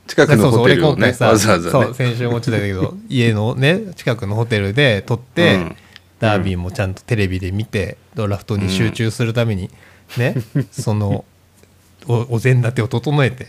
[0.09, 1.07] 近くのホテルをね。
[1.07, 1.71] わざわざね。
[1.71, 5.77] そう先週もちだけど 家のね近くのホテルで撮って、うん。
[6.19, 9.71] ダービーもちゃんとテレビで見てドラフトに集中するために
[10.17, 10.35] ね、
[10.73, 11.25] その
[12.09, 13.47] おお膳立てを整えて。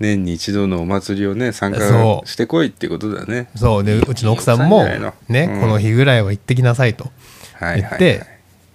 [0.00, 1.80] 年に一度のお祭りをね参加
[2.24, 3.48] してこいってことだね。
[3.54, 3.84] そう。
[3.84, 4.84] でうちの奥さんも
[5.28, 5.60] ね、うん。
[5.60, 7.10] この日ぐらいは行ってきなさいと
[7.60, 8.24] 言って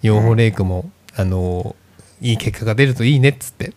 [0.02, 1.76] 養蜂レイクも、あの
[2.22, 3.74] いい結果が出るといいねっつって。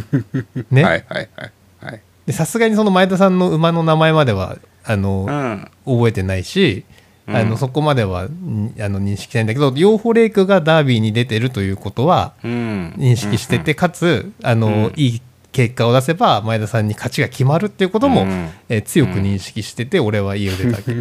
[0.70, 2.00] ね、はいはいはいはい。
[2.26, 5.96] でさすがにその前田さんの馬の名前まではあの、うん。
[5.98, 6.99] 覚えてないし、うん
[7.36, 12.94] あのそこまではんあの認識しないんだけど養蜂レイクがダービーに出てるということはうん。
[12.96, 14.92] 認識してて、かつあの、うん。
[14.96, 18.50] いい結果を出せば前田さんに勝ちが決まるっていうことも、うん。
[18.68, 20.92] えー強く認識してて、俺は家を出たわけ。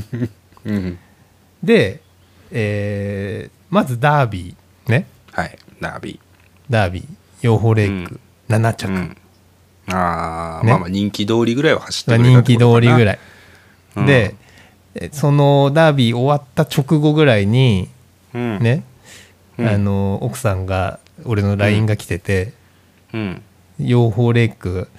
[0.65, 0.97] うん。
[1.63, 2.01] で、
[2.51, 5.05] えーまずダービーね。
[5.31, 5.57] はい。
[5.79, 6.19] ダービ
[6.69, 7.05] ダービー。
[7.41, 9.15] 養蜂レイク、7着、
[9.91, 10.71] ああ、ね。
[10.71, 13.19] まあまあ人気通りぐらいは走ってた人気通りぐらい、
[13.95, 14.05] うん。
[14.05, 14.35] でえ
[15.11, 17.89] そのダービー終わった直後ぐらいに
[18.33, 18.59] うん。
[18.59, 18.83] ね、
[19.57, 19.67] うん。
[19.67, 22.53] あの奥さんが俺の LINE が来てて、
[23.13, 23.41] うん。
[23.79, 24.89] 養蜂レイク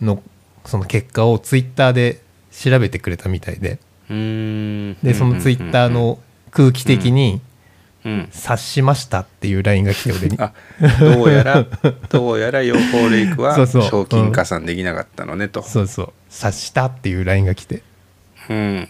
[0.00, 0.22] の
[0.64, 2.20] その結果をツイッターで
[2.52, 3.78] 調べてくれたみたいで。
[4.08, 6.18] でそのツイッターの
[6.50, 7.42] 空気的に
[8.04, 10.38] うん「察しました」っていう LINE が来て俺に。
[10.38, 10.52] あ
[11.00, 11.66] どうやら
[12.08, 13.82] どうやら養蜂レイクはそうそう。
[13.82, 15.62] 賞金加算できなかったのねと。
[15.62, 17.82] そうそう「察した」っていう LINE が来て。
[18.48, 18.88] うん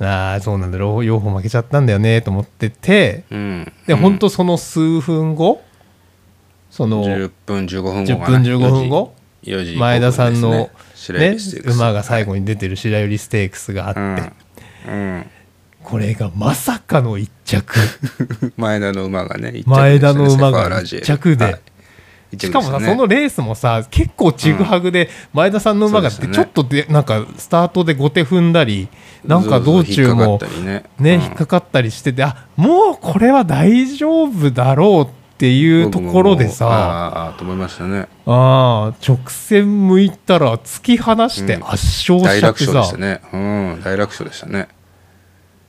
[0.00, 0.78] ああそうなんだ。
[0.78, 3.72] 養蜂負けちゃったんだよねと思っててうん。
[3.86, 5.62] で本当その数分後
[6.70, 8.38] その10分15分後10かな。
[8.38, 10.70] 分15分後4時前田さんの、ね。
[11.66, 14.32] 馬が最後に出てる白百合ステークスがあって、
[14.88, 15.30] うん、うん。
[15.82, 17.74] これがまさかの一着。
[18.56, 20.98] 前田の馬がね前田の馬がラジエ。
[21.00, 21.60] 一着で、
[22.38, 26.44] しかもさ、ねそのレースもさ結構ちぐはぐで、前田さんの馬がそうでしたね。
[26.44, 28.88] ちょっとでなんかスタートで後手踏んだり
[29.24, 31.14] なんか道中もそうそう引っかかったりね。
[31.14, 38.06] 引っかかったりしててあもうこれは大丈夫だろうっていうところでさあーあーと思いましたね。
[38.26, 41.64] あー直線向いたら突き放してうん。
[41.64, 43.20] 圧勝しちゃってさ、勝でしたね。
[43.32, 44.68] うん大楽勝でしたね。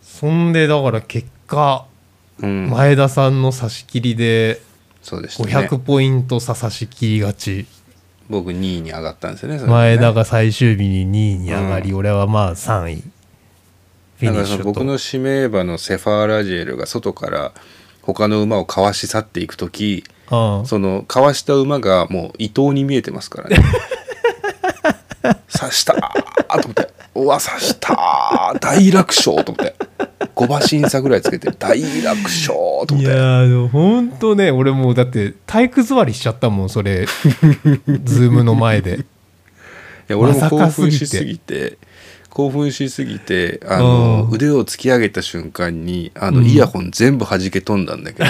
[0.01, 1.85] そんでだから結果
[2.41, 2.69] うん。
[2.69, 4.61] 前田さんの差し切りで
[5.05, 5.67] そうでしたね。
[5.67, 7.67] 500ポイント差差し切り勝ち、
[8.27, 9.63] 僕2位に上がったんですよねね。
[9.65, 13.03] 前田が最終日に2位に上がり、俺はまあ3位。
[14.17, 17.51] フィニッシュ僕の指名馬のセファーラジエルが外から
[18.01, 20.65] 他の馬をかわし去っていく時うん。
[20.65, 23.57] そのかわした馬がもう伊藤に見えてますからね。
[25.55, 26.89] 差したーと思って。
[27.13, 28.59] うわ差したー。
[28.59, 29.75] 大楽勝と思って
[30.19, 32.55] 5馬身差ぐらいつけて大楽勝
[32.87, 33.13] と思いって。
[33.13, 37.05] やーでもほんとね俺もうだって体育座りしちゃったもんそれ。
[38.03, 38.99] ズームの前で。
[38.99, 39.01] い
[40.07, 41.77] や俺も興奮しすぎて。
[42.29, 44.35] 興奮しすぎてあのうん。
[44.35, 48.29] 腕を突き上げた瞬間にあのうんイヤホン全部弾け飛んだんだけど、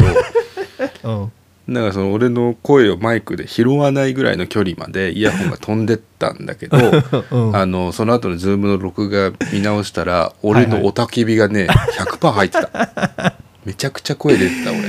[1.04, 1.32] うん
[1.68, 6.78] だからその俺の声をマイクで拾わないぐらいの距離までイヤホンが飛んでったんだけど、
[7.32, 7.56] うん。
[7.56, 13.36] あのその後のズームの録画見直したら俺の雄たけびがね100%入ってた。
[13.66, 14.82] めちゃくちゃ声出てた俺。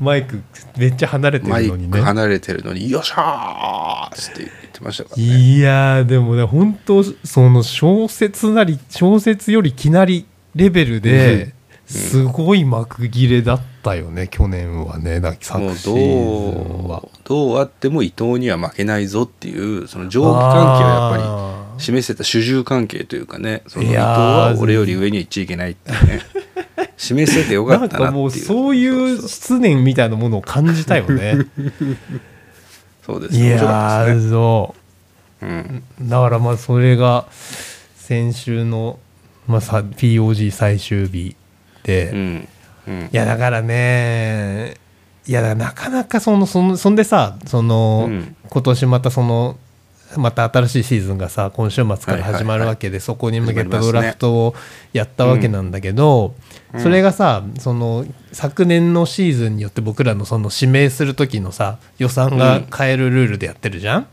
[0.00, 0.40] マイク
[0.78, 1.94] めっちゃ離れてるのにね。
[1.94, 5.22] マイク離れてるのに「よっしゃー!」って言ってましたからね。
[5.22, 11.52] いやーでもね本当その小説なり小説より奇なりレベルで
[11.92, 26.22] すごい幕切れだったよね去年はねだ昨シーはどうどうあっても伊藤には負けないぞっていうその上下関係をやっぱり示せた主従関係というかねその伊藤は俺より上には行っちゃいけないってね。
[26.96, 28.12] 示せてよかなんったなっていう。
[28.12, 31.34] かもうそういう失念みたいなものを感じたよね。
[33.04, 34.74] そうですい面白かやーそ
[35.42, 35.46] う。
[35.46, 35.82] ん。
[36.00, 37.26] うだからまあそれが
[37.96, 38.98] 先週の、
[39.48, 41.34] まあ、さ POG 最終日
[41.86, 42.48] うん。
[42.86, 43.08] うん。
[43.12, 44.76] やだからね
[45.26, 48.36] いやだからなかなかそのそのそんでさその、うん。
[48.48, 49.56] 今年またその
[50.16, 54.54] また新しいシーズンがさ今週末から始まるわけで、そこに向けたドラフトを
[54.92, 56.34] やったわけなんだけど、
[56.78, 64.06] それがさその昨年のシーズンによって僕らのその指名する時のさ予算が変えるルールでやってるじゃん、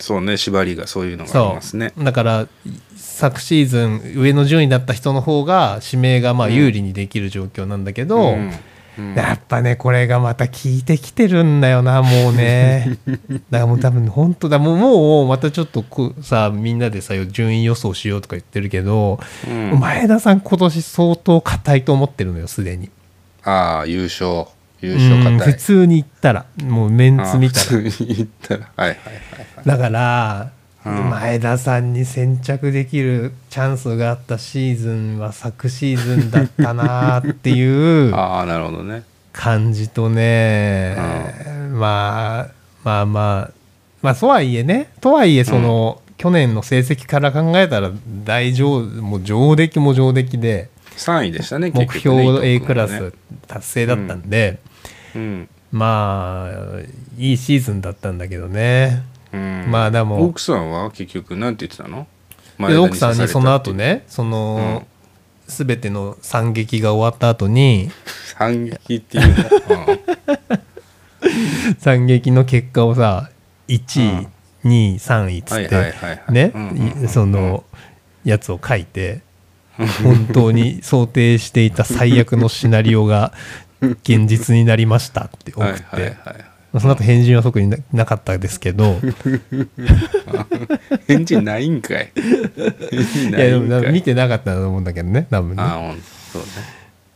[0.00, 1.92] そうね縛りがそういうのがありそますね。
[1.96, 2.48] うだから
[2.96, 8.52] 昨シーズン上の順位だった人の方が指名がまあ有利にできる状況なんだけど、うん。
[8.98, 9.14] うん。
[9.14, 12.98] やっぱねこれがまた効いてきてるんだよなもうね。
[13.50, 14.58] だからもう多分本当だ。
[14.58, 19.18] もうもうまたちょっとこうさみんなでさ順位予想しようとか言ってるけど、
[19.48, 19.78] うん。
[19.80, 22.90] 前田さん今年相当硬いと思ってるのよすでに。
[23.44, 24.46] ああ優勝
[24.80, 27.66] 優うん勝硬い普通に言ったらもうメンツ見たら。
[27.66, 28.70] 普通に言ったら。
[28.76, 29.14] はいはいはい
[29.56, 29.66] はい。
[29.66, 30.50] だから、
[30.84, 31.10] うん。
[31.10, 39.02] 前田さんに先着できるチャンスがあったシーズンは昨シーズンだったなっていう ああなるほどね。
[39.32, 40.96] 感じとね、
[41.72, 42.48] まあ
[42.84, 43.50] まあまあ
[44.00, 47.90] まあとはいえねとはいえその、去年の成績から考えたら
[48.24, 53.12] 大上もう上出来も上出来で3位でしたね目標 A クラス
[53.46, 54.58] 達成だったんで、
[55.16, 55.48] うん。
[55.72, 56.80] まあ
[57.18, 59.02] いいシーズンだったんだけどね。
[59.32, 59.66] うん。
[59.68, 60.24] まあでも。
[60.24, 62.06] 奥さんは結局なんて言ってたの？
[62.58, 64.86] で奥さんにその後ねねその、
[65.46, 67.90] 全ての惨劇が終わった後に
[68.34, 69.36] 反撃っていうの、
[71.78, 73.30] 惨劇の結果をさ
[73.68, 74.28] 1位、
[74.64, 76.52] 2位3位っつはいってね
[77.08, 77.64] その
[78.24, 79.20] やつを書いて
[79.76, 83.34] 本当に想定していた最悪のシナリオが
[83.80, 86.14] 現実になりましたって送はいって、はいはい。
[86.72, 88.96] まあその後返事は特にななかったですけど。
[91.06, 92.12] 返事ないんかい。
[92.16, 95.62] いやでも見てなかったと思うんだけどね多分ね。
[95.62, 95.94] あ
[96.32, 96.48] そうね。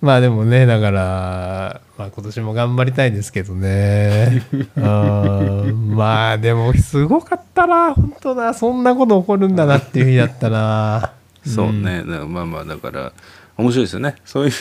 [0.00, 4.42] まあでもねだから、まあ、今年も頑張りたいですけどね。
[4.76, 5.94] うん。
[5.94, 8.54] まあでもすごかったな本当な。
[8.54, 11.12] そんなこと起こるんだなっていう日だったな。
[11.44, 13.12] そうね、だからまあまあだから
[13.56, 14.14] 面白いですよね。
[14.24, 14.52] そういう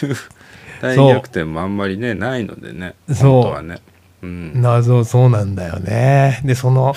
[0.81, 3.15] 大逆転もあんまりねないのでねそう。
[3.15, 3.79] 本当はね。
[4.21, 4.61] うん。
[4.61, 6.41] 謎そうなんだよね。
[6.43, 6.95] でその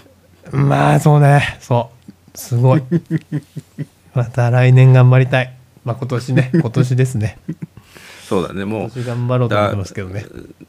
[0.52, 1.58] まあそうね。
[1.60, 2.38] そう。
[2.38, 2.82] すごい。
[4.14, 5.54] また来年頑張りたい。
[5.84, 6.50] まあ今年ね。
[6.60, 7.38] 今年ですね。
[8.28, 8.64] そうだね。
[8.64, 10.24] もう今年頑張ろうと思ってますけどね。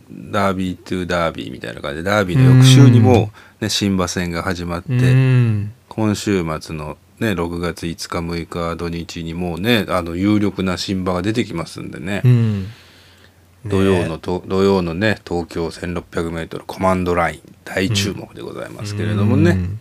[0.10, 5.71] ダービートゥダービーみたいな感じでダービーの翌週にもね、新馬戦が始まって、うん。
[5.88, 12.67] 今週末の、ね、6月5日6日土日にもうねあの有力な新馬が出てきますんでね、うん。
[13.63, 19.79] 土曜のと土曜のね東京 1600m コマンドライン大注目でございますけれどもね、うん。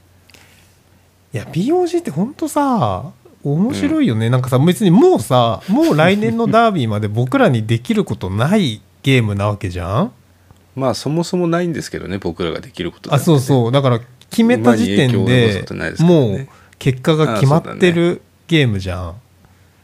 [1.33, 3.11] いや BOG ってほんとさ
[3.43, 10.13] 面白いよね、なんかさ別にもうさもう来年のダービーまで僕らにできることないゲームなわけじゃん？
[10.77, 13.73] まあそもそもないんですけどね僕らができることあそううそう。
[13.73, 15.95] だから決めた時点でね。
[16.01, 16.49] もう
[16.81, 19.09] 結果が決まってるゲームじゃん。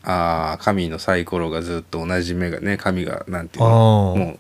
[0.03, 4.19] ああ神のサイコロがずっと同じ目がね神がなんていうあのー。
[4.19, 4.39] もう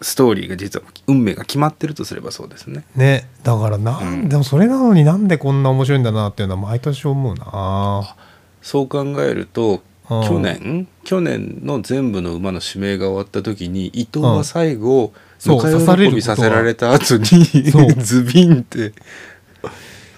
[0.00, 2.84] ストーリーが実は運命が決まってるとすればそうですね。
[2.96, 4.28] ねだからなん、うん。
[4.28, 8.16] でもそれなのになんでこんな面白いんだなっていうのは毎年思うな。
[8.62, 10.26] そう考えるとうん。
[10.26, 17.24] 去年去年の全部の馬の指名が終わった時に伊藤は最後そう刺される喜びさせられた後に
[18.02, 18.92] ズビンって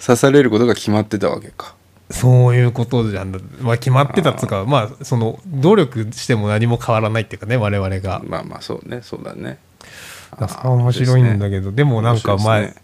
[0.05, 1.75] 刺されることが決まってたわけか。
[2.11, 8.21] そういうことじゃん、まあ、決まってたっつうかまあその努力しても何も変わらないっていうかね我々が。
[8.27, 9.01] まあまあそうね。
[9.03, 9.59] そうだね。
[10.39, 12.75] だそ面白いんだけどで,、もなんか前、ね。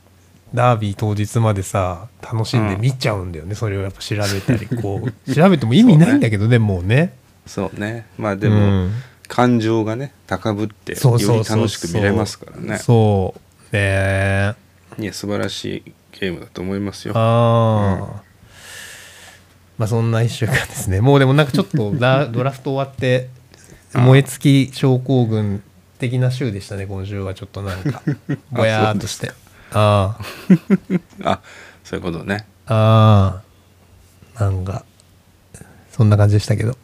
[0.54, 5.35] ダービー当日までさ楽しんで見ちゃうんだよね、それをやっぱ調べたり こう。
[5.35, 6.59] 調べても意味ないんだけどね。
[6.59, 7.14] もうね。
[7.46, 8.07] そうね。
[8.16, 8.92] まあでうも、ん。
[9.28, 12.78] 感情がね高ぶってより楽しく見れますからね。
[12.78, 13.35] そ
[13.70, 14.54] うね
[14.98, 17.14] いや素晴らしいゲームだと思いますよ。
[17.16, 18.23] ああ、
[19.77, 21.01] まあそんな1週間ですね。
[21.01, 23.29] もうでもなんかちょっと ラドラフト終わって
[23.94, 25.62] 燃え尽き症候群
[25.99, 28.03] 的な週でしたね今週はちょっとなんか。
[28.51, 29.33] ぼやーっとして。
[29.73, 30.18] あ
[31.25, 31.40] あ
[31.85, 32.47] そういうことね。
[32.66, 33.42] あ
[34.37, 34.85] ああなんか
[35.90, 36.77] そんな感じでしたけど、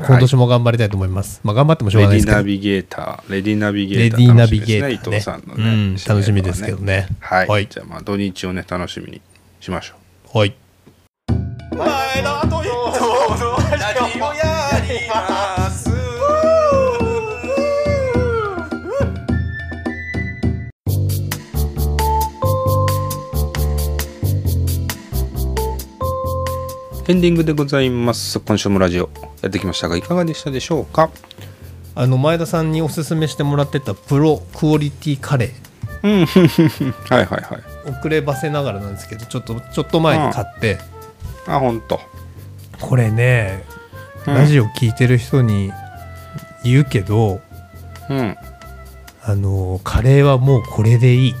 [0.00, 0.18] まあ、はい。
[0.18, 2.36] 今年も頑張りたいと思います、まあ頑張ってもしょうレがないですけど。
[2.38, 5.18] ディナビゲーターレディナビゲーターレディーナビゲーター、ね。
[5.18, 7.08] 楽しみですね伊藤さんのね、うん、楽しみですけどね。
[7.20, 7.66] はい、はい。
[7.68, 9.20] じゃあまあ土日をね楽しみに
[9.60, 10.54] しましょはい。
[11.76, 12.46] 前田
[27.08, 28.40] エンディングでございます。
[28.40, 29.08] 今週もラジオ
[29.40, 31.08] やってきましたがいかがでしたでしょうか？
[31.94, 36.02] あの前田さんにおすすめしてもらってたプロクオリティカレー。
[36.02, 36.26] うん。
[37.08, 37.62] はいはいはい。
[37.96, 40.78] 遅ればせながらなんですけどちょっとちょっと前に買って、
[41.46, 42.00] あ本当
[42.80, 43.62] これね
[44.26, 44.34] うん。
[44.34, 45.70] ラジオ聞いてる人に
[46.64, 47.40] 言うけど、
[48.10, 48.36] うん。
[49.22, 51.34] あのカレーはもうこれでいい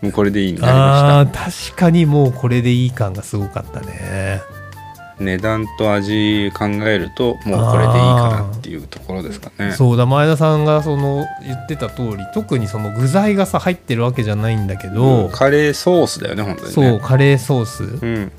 [0.00, 3.86] もうこれでいいになりまあー確かにもうこれでいい感がすごかったね。
[3.88, 9.72] した値段と味考えるともうこれでいいかなっていうところですかね。
[9.72, 16.72] そうだ前田さんがその言ってた通り特にその具材がさ入ってるわけじゃないんだけど、うんカレーソースだよね本当にね。
[16.72, 17.82] そうカレーソース。
[17.82, 18.32] うん。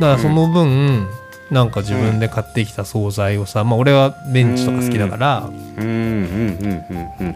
[0.00, 1.06] だからその分、
[1.52, 5.84] なんか自分で買ってきた惣菜をさ、まあ俺はベンチとか好きだから、うん。
[5.84, 6.86] うんうん
[7.20, 7.34] うんうん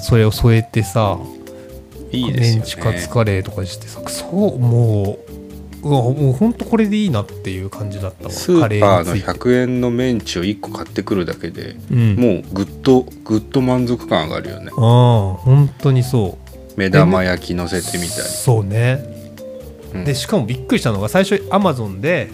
[0.00, 1.18] それを添えてさ
[2.12, 2.56] いいですよね。
[2.56, 8.30] メンチカツカレーとかしてさそうもううわもうほんとこれでいいなっていう感じだったわ。
[8.30, 9.32] スーパーのについて。
[9.32, 12.16] 100円のメンチを1個買ってくるだけで、うん。
[12.16, 14.70] もうぐっとぐっと満足感上がるよね。
[14.70, 16.38] ああ本当にそ
[16.76, 16.78] う。
[16.78, 19.04] 目玉焼き乗せてみたり、そうね、
[19.92, 20.04] うん。
[20.04, 22.30] でしかもびっくりしたのが最初アマゾンで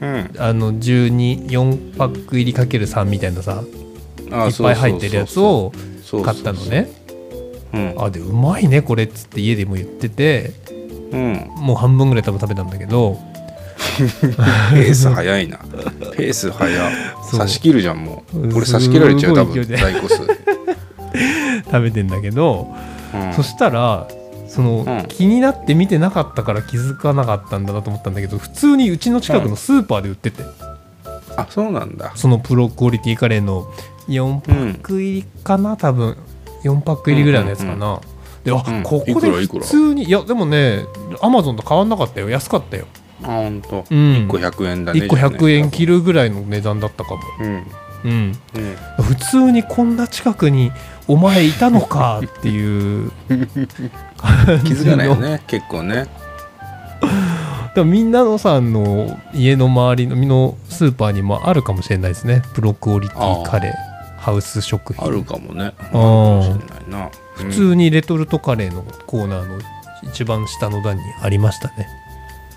[0.00, 3.64] うん、あの124パック入りかける3みたいなさ
[4.30, 6.88] あいっぱい入ってるやつをそうそうそう買ったのね
[7.72, 7.94] うん。
[7.98, 10.52] あでうまいねこれっつって家でも言ってて
[11.12, 11.50] うん。
[11.56, 13.18] もう半分ぐらい多分食べたんだけど
[13.98, 15.58] ペース早いな。
[16.16, 16.90] ペース早
[17.30, 18.38] 差し切るじゃんもう。
[18.38, 20.16] うんこれ差し切られちゃう多分在庫数、
[21.64, 22.68] 食べてんだけど、
[23.14, 23.32] うん。
[23.34, 24.08] そしたら
[24.48, 25.06] その、うん。
[25.08, 30.42] 気になって見てなかったから気づかなかったんだなと思ったんだけど普通にうちの近くのスーパーで売ってて、
[31.36, 32.12] あそうなんだ。
[32.16, 33.68] そのプロクオリティカレーの
[34.08, 36.16] 4パック入りかな、多分
[36.64, 38.00] 4パック入りぐらいのやつかな、
[38.44, 38.82] であ、うん。
[38.82, 40.84] ここで普通にいやでもね
[41.20, 42.28] アマゾンと変わんなかったよ。
[42.28, 42.86] 安かったよ、
[43.22, 47.66] あほんと、うん、1個100円だね1個100円切るるぐらいの値段だったかも、うん。
[48.04, 49.02] うん、うん。
[49.02, 50.70] 普通にこんな近くに
[51.06, 53.10] お前いたのかっていう。
[53.28, 55.94] 気づかないよね結構ね。
[55.94, 62.42] だからみんなのさんの家の周りののスーパーにもあるかもしれないですね。
[62.54, 63.87] プロクオリティカレー
[64.28, 65.06] ハウス食品。
[65.06, 65.72] あるかもね。
[65.92, 69.58] あ普通にレトルトカレーのコーナーの
[70.02, 71.88] 一番下の段にありましたね。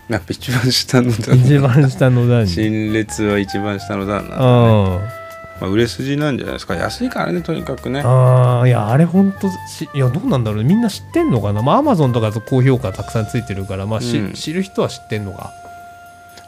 [0.10, 2.50] やっぱ一番下の段一番下の段に。
[2.50, 4.42] 陳列は一番下の段なんだね。
[4.42, 5.22] うん。
[5.62, 6.76] まあ、売れ筋なんじゃないですか。
[6.76, 8.02] 安いからねとにかくね。
[8.02, 11.62] ああいやあれほんとしいやどうなんだろうみんな知ってんのかな。
[11.62, 14.34] まあアマゾンとかだと高評価たくさんついてるからまあし、うん。
[14.34, 15.54] 知る人は知ってんのか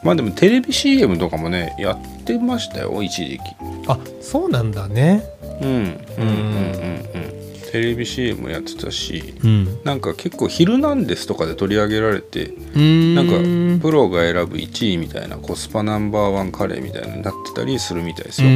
[0.04, 3.42] まあでもテレビ CM とかもねやってましたよ一時期。
[3.88, 5.24] あそうなんだね。
[5.62, 5.84] うんうんうんうん。
[5.84, 7.34] うん。
[7.72, 9.80] テレビ CM やってたしうん。
[9.84, 13.16] なんか結構「ヒルナンデス」とかで取り上げられてうん。
[13.16, 18.52] なんかプロが選ぶ1位みたいなコスパナンバーワンカレーみたいなのになってたりするみたいですうよ。
[18.52, 18.54] ん。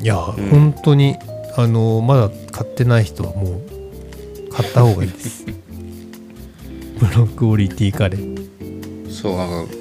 [0.00, 0.18] いや、ん。
[0.50, 1.16] 本当に
[1.56, 3.60] あのまだ買ってない人はも
[4.48, 5.44] う買った方がいいです。
[6.98, 9.10] ブロックオリティカレー。
[9.10, 9.74] そうなんか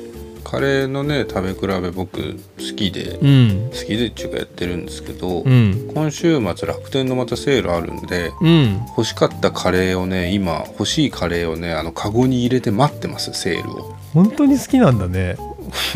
[0.52, 3.70] カレーのね食べ比べ僕好きで、うん。
[3.72, 5.89] 好きでっていうかやってるんですけど、うん。
[5.93, 8.82] 今週末楽天のまたセールあるんでうん。
[8.89, 13.95] 欲しかったカレーをね今欲しいカレーをねあのカゴに入れて待ってますセールを。
[14.14, 15.38] 本当に好きなんだね。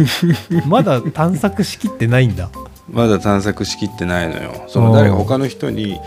[0.65, 2.49] まだ探索しきってないんだ。
[2.89, 4.63] まだ探索しきってないのよ。
[4.69, 5.99] その誰か他の人に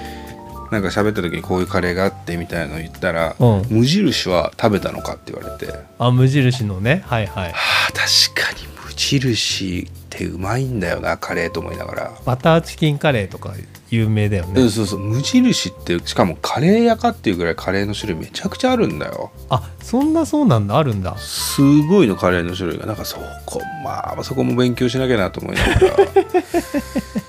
[0.70, 3.66] なんか喋った時にこういうカレーがあってみたいなの言ったらうん。
[3.70, 5.72] 無印は食べたのかって言われて。
[5.98, 7.02] あ無印のね。
[7.06, 7.52] はいはい。
[7.52, 7.54] は
[7.88, 13.52] あ確かに無印ってうまいんだよなカレーと思いながら、バターチキンカレーとか
[13.90, 14.62] 有名だよね。
[14.62, 14.98] うんそうそう。
[14.98, 19.30] 無印ってしかもカレー屋かっていうぐらいカレーの種類めちゃくちゃあるんだよ。
[19.50, 20.76] あそんなそうなんだ。
[20.76, 21.16] あるんだ。
[21.18, 22.86] すごいのカレーの種類が。
[22.86, 25.96] なんかそこまあそこも勉強しなきゃなと思いながら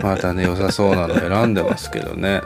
[0.02, 2.40] またね良さそうなの選んでますけどね。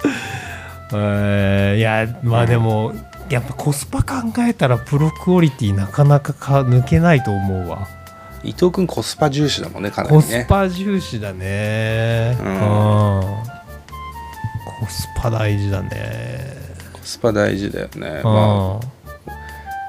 [0.95, 2.93] えーいやまあでも、
[3.31, 7.89] やっぱコスパ考えたらプロクオリティなかなかか抜けないと思うわ。
[8.45, 12.37] 伊藤君コスパ重視だもんねかなりコねスパ重視だね。
[12.41, 12.57] ううん。
[12.57, 13.45] んコ
[14.89, 16.57] スパ大事だね。
[16.93, 18.35] コスパ大事だよね、うん。
[18.35, 18.87] まあ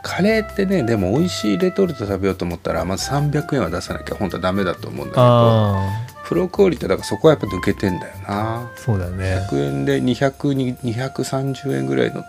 [0.03, 5.24] カレーってねでも美味しいレトルト食べようと思ったらまず300円は出さなきゃ本当はダメだと思うんだけど。
[5.24, 5.89] あ
[6.26, 8.71] プロクオリティだからそこはやっぱ抜けてんだよな。
[8.76, 9.45] ーそうだね。
[9.49, 12.24] 100円で200に230円ぐらいの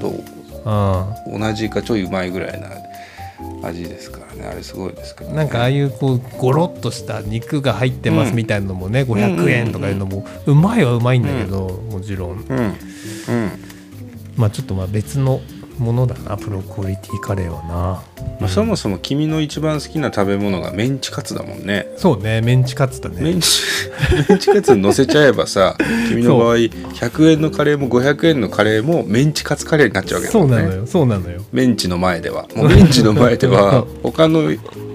[0.00, 2.68] とう同じかちょいうまいぐらいな
[3.62, 4.46] 味ですからね。
[4.46, 12.44] あれすごいですけど、ね、んなんかああいうこうゴロッとした肉が入ってますみたいなのもね、500円とかいうのもうまいはうまいんだけど、もちろん。
[12.48, 12.58] うん。
[12.58, 12.74] うん。
[14.36, 15.40] まあちょっとまあ別の
[15.78, 18.02] ものだなプロクオリティカレーはな。
[18.40, 21.86] まあ、そもそも君の一番好きな食べ物がメンチカツだもんね。
[21.96, 23.20] そうねメンチカツだね。
[23.20, 23.62] メンチ
[24.28, 25.76] メンチカツに乗せちゃえばさ
[26.08, 30.56] 君の場合100円のカレーも500円のカレーもメンチカツカレーになっちゃうわけだもんね。
[30.56, 31.40] そうなのよそうなのよ。
[31.52, 32.46] メンチの前では。
[32.54, 34.50] もうメンチの前では 他の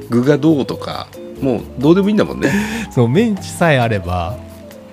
[0.09, 1.07] 具がどうとか
[1.41, 2.51] もうどうでもいいんだもんね。
[2.91, 4.35] そうメンチさえあれば。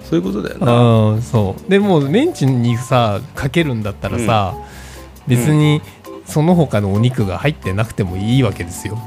[0.09, 0.73] そういうことだよな。
[1.15, 1.71] うんそう。
[1.71, 4.55] でもうメンチにさかけるんだったらさ、
[5.27, 5.83] 別に
[6.27, 8.99] その他のお肉が入ってなくてもいいわけですよ。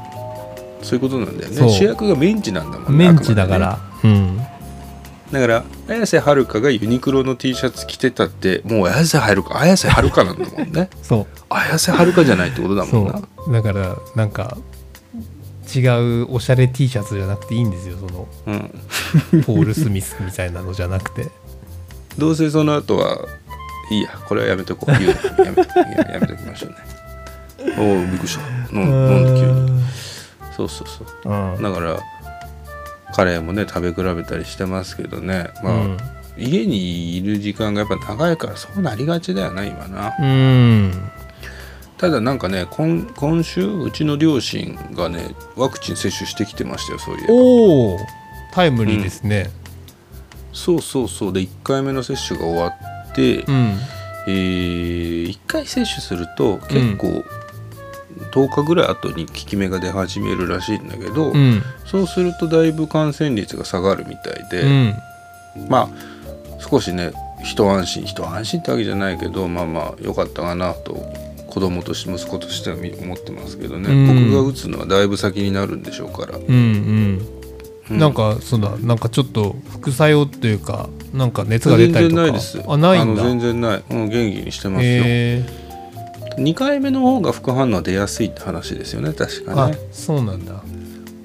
[0.82, 1.70] そういうことなんだよね。
[1.70, 4.38] 主役がメンチなんだもんねメンチだかあら、うん。
[5.30, 10.88] だから綾瀬はるかがユニクロの T シャツ着てたってもう綾瀬はるか綾瀬はるかなんだもんね。
[11.02, 11.26] そう。
[11.50, 13.20] 綾瀬はるかじゃないってことだもんな。
[13.44, 13.52] そう。
[13.52, 14.56] だからなんか
[15.74, 15.80] 違
[16.22, 19.42] うおしゃれ T シャツじゃなくていいんですよそのうん。
[19.42, 21.28] ポール・スミスみたいなのじゃなくて。
[22.18, 23.18] どうせその後は
[23.90, 24.98] いいやこれはやめとこう。
[24.98, 25.44] 言うの。
[25.44, 26.76] やめとややめときましょうね。
[27.78, 28.42] おおびっくりした。
[28.74, 29.82] 飲ん飲んで急に。
[30.56, 31.32] そうそうそう。
[31.32, 31.62] うん。
[31.62, 31.98] だから
[33.14, 35.50] カレーもね食べ比べたりしてますけどね。
[35.62, 35.98] まあ、うん。
[36.38, 40.14] 家にいる時間がやっぱ長いからそうなりがちだよな今な。
[40.18, 40.92] うん。
[41.98, 47.34] ただなんかね今今週うちの両親がねワクチン接種してきてましたよそういえば。
[47.34, 47.98] おお
[48.52, 49.50] タイムリーですね。
[50.52, 51.32] そうそうそう。
[51.32, 52.68] で1回目の接種が終わ
[53.46, 53.78] うん。
[54.26, 57.24] えー、1回接種すると結構、
[58.32, 61.62] 10日ぐらい後に効き目が出始めるらしいんだけど、うん。
[61.86, 64.94] そうするとだいぶ感染率が下がるみたいで、うん。
[65.68, 65.88] まあ
[66.60, 67.12] 少しね
[67.42, 70.94] 一安心一安心ってわけじゃないけどまあまあ良かったかなと
[71.48, 74.30] 子供として息子としてはみ思ってますけどね、うん。
[74.30, 77.39] 僕が打つのはだいぶ先になるんでしょうから、うんうん
[77.90, 77.98] うん。
[77.98, 82.22] なんかそうだなんかちょっと副作用っていうかなんか熱が出全たりとか。
[82.22, 82.62] 然ないです。
[82.66, 83.22] あないんだ。
[83.22, 85.60] の全然ない、うん、元気にしてますよ、へえ
[86.38, 90.62] 2回目の方が副反応出やすいって話ですよね確かあねそうなんだ。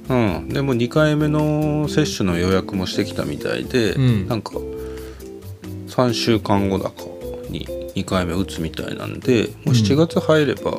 [0.08, 4.28] うん、でも2回目の接種の予約もしてきたみたいで、うん。
[4.28, 4.52] なんか
[5.88, 6.96] 3週間後だか
[7.50, 10.78] に2回目打つみたいなんでもう7月入れば、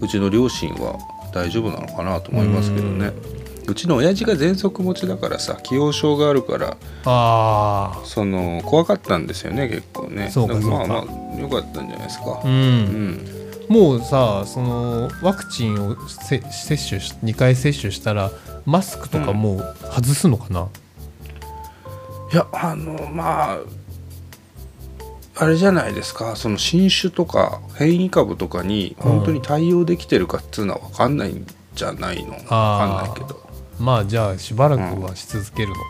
[0.00, 0.98] うちの両親は
[1.32, 3.37] 大丈夫なのかなと思いますけどね、う
[3.74, 10.30] ちの親父が喘息持ちだからさ既往症があるからあその怖かったんですよね結構ね。
[10.30, 10.94] そうかまあま
[11.36, 12.40] あよかったんじゃないですか。
[12.42, 13.12] あう、うん。
[13.12, 13.38] ん
[13.68, 18.30] もうさそのワクチンをせ接種し2回接種したら
[18.64, 20.68] マスクとかもう外すのかな、
[22.32, 23.58] いやあのまあ
[25.40, 26.34] あれじゃないですか。
[26.34, 32.32] その新種とか変異株とかに本当に対応できてるかっつうのは分かんないんじゃないの？
[32.32, 33.47] 分かんないけど
[33.78, 35.80] まあじゃあしばらくはし続けるのか、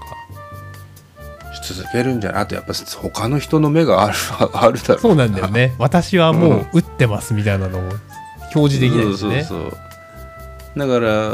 [1.62, 2.42] し続けるんじゃない？
[2.42, 4.16] あとやっぱ他の人の目がある
[4.54, 5.74] あるだろそうなんだよね。
[5.80, 7.82] 私はもう打ってますみたいなのを
[8.54, 9.42] 表示できないですね。
[9.44, 9.78] そうそうそう。
[10.78, 11.30] だから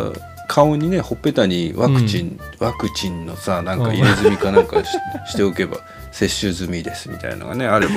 [0.47, 4.89] 顔にねほっぺたにワクチン、ワクチンのさなんか入れ墨かなんかし,、
[5.27, 5.79] しておけば
[6.13, 7.95] 接種済みですみたいなのがねあれば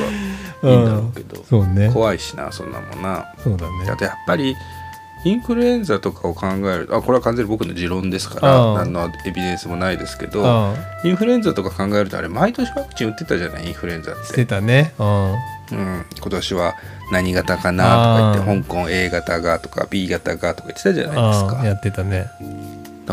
[0.70, 1.92] いいんだろうけど、そうね。
[1.94, 3.26] 怖いしなそんなもんな。
[3.44, 3.90] そうだね。
[3.92, 4.56] あとやっぱり
[5.26, 8.76] インフルエンザとかを考えるあこれは完全に僕の持論ですからうん。
[8.76, 10.74] 何のエビデンスもないですけどう
[11.06, 11.10] ん。
[11.10, 13.68] インフルエンザとか考えるとあれ毎年ワクチン打ってたじゃない？
[13.68, 14.94] インフルエンザっしてて、たね。
[15.00, 15.32] うん。
[15.70, 16.76] うん、今年は
[17.12, 21.66] 何型かなとか言ってあ香港 A 型がとか B 型がとか言ってたじゃないですか。
[21.66, 22.28] やってたね。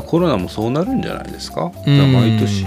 [0.07, 1.73] コロナもそうなるんじゃないですか？
[1.87, 2.65] 毎年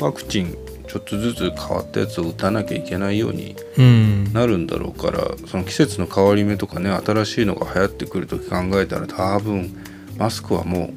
[0.00, 0.54] ワクチン
[0.94, 4.32] ちょっとずつ変わったやつを打たなきゃいけないようにうん。
[4.32, 9.76] なるんだろうからその季節の変わり目とかね新しいのが流行ってくる時考えたら多分
[10.16, 10.92] マスクはも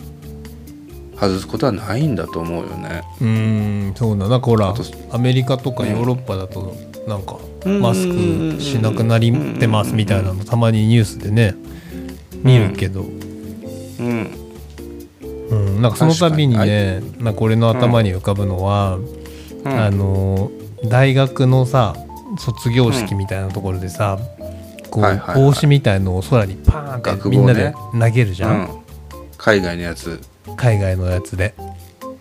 [1.16, 3.02] う外すことはないんだと思うよね。
[3.20, 4.72] うんそうだなんかほら
[5.10, 6.76] アメリカとかヨーロッパだと
[7.08, 11.56] なんかマスクしなくなりってますみたいなのたまにニュースでね
[12.44, 14.30] 見るけど、うん。
[15.50, 19.27] うん、なんかその度にねなんか俺の頭に浮かぶのは、うん
[19.66, 20.52] あの
[20.86, 21.96] 大学のさ
[22.38, 24.20] 卒業式みたいなところでさ、
[24.90, 25.44] こう、はいはいはい。
[25.44, 28.62] 帽子みたいのを空にパーンってみんなで投げるじゃ、うん。
[28.64, 28.70] ん、
[29.38, 30.20] 海外のやつ、
[30.56, 31.54] 海外のやつで。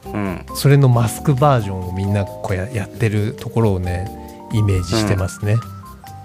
[0.07, 4.09] うん、それのマスクバージョンをみんなこうややってるところをね
[4.53, 5.57] イメージしてますね、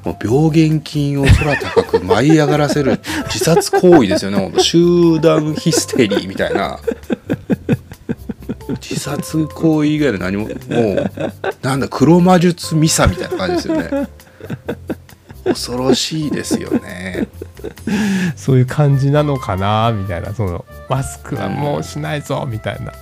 [0.05, 4.53] もう病原菌を空高く舞い上がらせる自殺行為ですよね。
[4.59, 6.79] 集団ヒステリーみたいな
[8.71, 11.11] 自殺行為以外の何ももう
[11.61, 14.09] なんだ黒魔術ミサみたいな感じですよね。
[15.43, 17.27] 恐ろしいですよね。
[18.35, 20.33] そういう感じなのかなみたいな。
[20.33, 22.93] そのマスクはもうしないぞみたいな、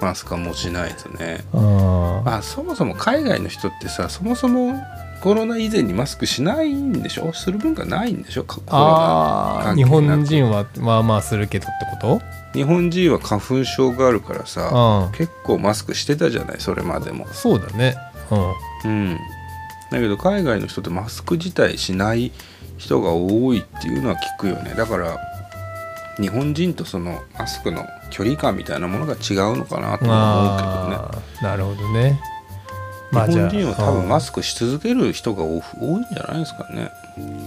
[0.00, 1.44] マスクはもうしないとね。
[1.52, 4.82] あまあそもそも海外の人ってさそもそも
[5.20, 7.32] コロナ以前にマスクしないんでしょ？
[7.32, 8.44] する文化ないんでしょ？
[8.44, 8.72] コロ
[9.64, 12.22] ナ日本人はまあまあするけどってこと？
[12.56, 15.12] 日本人は花粉症があるからさうん。
[15.12, 17.26] 結構マスクしてたじゃないそれまでも。
[17.28, 17.96] そうだね。
[18.84, 18.90] うん。
[18.90, 19.18] うん。
[19.90, 22.32] だけど海外の人ってマスク自体しない
[22.78, 24.74] 人が多いっていうのは聞くよね。
[24.74, 25.18] だから
[26.18, 31.24] 日本人とそのマスクの距離感みたいなものが違うのかなとは思うけどね。
[31.42, 32.18] なるほどね。
[33.12, 36.90] まあ日本人は多分マススクし続ける人が多多いんじゃないですかね。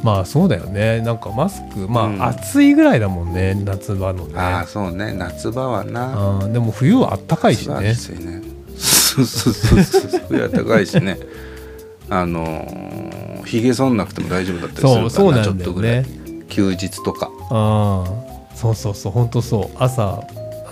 [0.04, 6.14] まあそうだよねなんかマスクまあ、うん暑いぐらいだもんね夏場のねああそうね夏場はな。
[6.14, 8.42] あーでも冬はあったかいしねきついね。
[8.78, 11.18] そうそうそうそう冬は高いしね。
[12.10, 16.06] あのーひげ剃んなくても大丈夫だったりすそうるからなちょそうなんだよっとぐらいね
[16.50, 17.30] 休日とか。
[17.50, 20.22] ああそうそうそう本当そう朝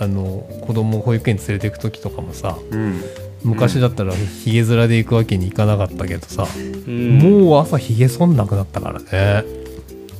[0.00, 3.00] あの子供を保育園に連れて行く時とかもさうん。
[3.44, 7.18] 昔だったらひげ面で行くわけにいかなかったけどさ、うん。
[7.18, 9.44] もう朝ひげ剃んなくなったからね。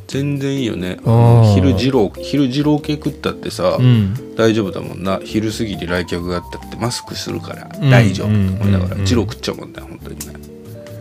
[0.06, 0.98] 全然いいよね。
[1.04, 1.54] うん。
[1.54, 4.34] 昼二郎昼二郎系食ったってさ、うん。
[4.36, 5.20] 大丈夫だもんな。
[5.22, 7.70] 昼過ぎに来客があったってマスクするから。
[7.80, 7.90] うん。
[7.90, 8.28] 大丈夫。
[8.28, 9.04] と思いながらうん。
[9.04, 10.32] 二郎食っちゃうもんね本当にね。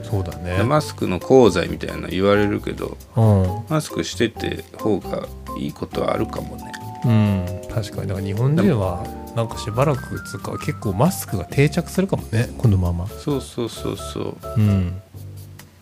[0.04, 0.58] そうだね。
[0.58, 3.64] でマスクの功罪みたいなの言われるけどうん。
[3.70, 5.28] マスクしてて方が
[5.60, 6.72] いいことはあるかもね。
[7.06, 7.46] うん。
[7.74, 8.08] 確かに。
[8.08, 9.06] だから日本人は
[9.38, 13.08] なんかしばらくつうか結構マスクが定着するかもねこのまま。
[13.08, 14.38] そうそうそうそう。
[14.58, 15.00] うん。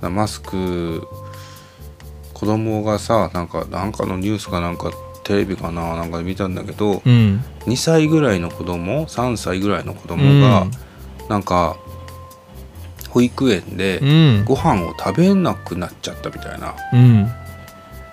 [0.02, 1.08] マスク
[2.34, 4.92] 子供がさなんかなんかのニュースかなんか
[5.24, 7.42] テレビかななんかで見たんだけど、うん。
[7.62, 10.68] 2歳ぐらいの子供3歳ぐらいの子供が、
[11.30, 11.78] なんか
[13.10, 14.44] 保育園でうん。
[14.44, 16.76] ご飯を食べなくなっちゃったみたいな。
[16.92, 17.32] うん。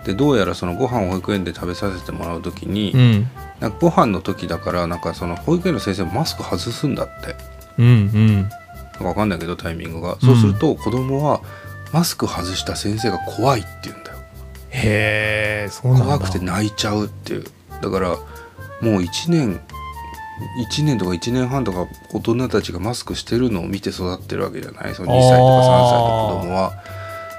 [0.04, 3.30] でどうやらそのご飯を保育園で食べさせてもらう時に、うん
[3.62, 7.36] なんかご飯の時だからなんかその保育園の先生もマスク外すんだって。
[7.78, 8.42] うんうん。
[8.42, 8.50] なん
[8.98, 11.40] かわかんないけどタイミングが、そうすると子供は
[11.92, 14.18] マスク外した先生が怖いって言うんだよ。
[14.70, 16.04] へえそうなんだ。
[16.06, 17.44] 怖くて泣いちゃうっていう。
[17.80, 18.18] だからも
[18.82, 19.60] う1年
[20.68, 24.94] 1年とか1年半とか大人たちがマスクしてるのを見て育ってるわけじゃない？
[24.94, 26.72] その2歳とか3歳の子供は。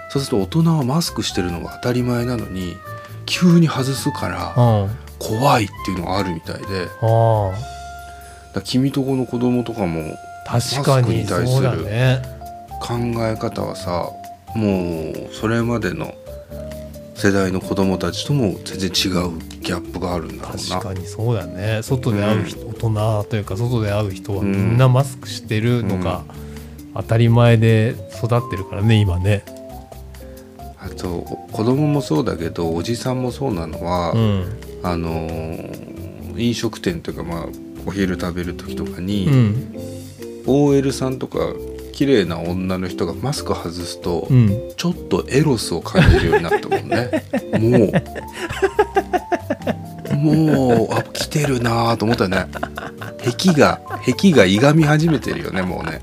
[0.09, 2.77] そうすると大人はマスクしてるのが当たり前なのに
[3.25, 6.87] 急に外すからうん怖いっていうのがあるみたいで。
[7.01, 7.51] あ
[8.55, 10.15] ら君とこの子供とかも
[10.45, 11.69] あ確かに対する
[12.79, 12.95] 考
[13.25, 14.09] え方はさ
[14.55, 16.13] もうそれまでの
[17.15, 18.91] 世代の子供たちとも全然違う
[19.61, 20.75] ギャップがあるんだろうな。
[20.79, 21.79] 確かにそうだね。
[21.81, 26.23] 外で会う人、大人というか外で会う人はみんなマスクしてるのが
[26.93, 29.43] 当たり前で育ってるからね今ね。
[30.79, 31.21] あと
[31.51, 35.93] 子供もそうだけどおじさんもそうなのは、うんあのー
[36.37, 37.45] 飲食店というかまあ
[37.85, 39.75] お昼食べる時とかに、うん。
[40.45, 41.39] OL さんとか
[41.93, 44.71] 綺麗な女の人がマスク外すと、うん。
[44.75, 47.23] ちょっとエロスを感じるようになったもんね。
[47.59, 47.91] もう。
[50.15, 52.47] もうあ来てるなと思ったね。
[53.23, 56.01] 壁が壁がいがみ始めてるよねもうね。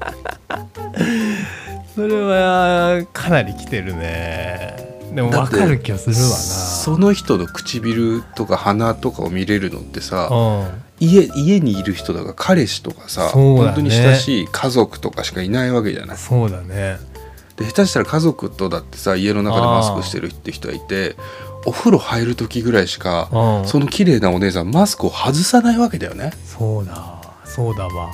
[1.94, 6.28] それはかなり来てるねでも分かる気がするわな。
[6.28, 10.82] その人の唇とか鼻とかを見れるのってさうん。
[11.00, 13.28] 家家にいる人だから彼氏とかさ、ね。
[13.32, 16.16] 本当に親しい家族とかしかいないわけじゃない。
[16.16, 16.98] そうだね。
[17.56, 21.16] で下手したら家族とだってさ家の中でマスクしてるって人がいて
[21.66, 23.66] お風呂入る時ぐらいしかうん。
[23.66, 26.32] その綺麗なお姉さんマスクを外さないわけだよね。
[26.44, 27.20] そうだ。
[27.44, 28.10] そうだわ。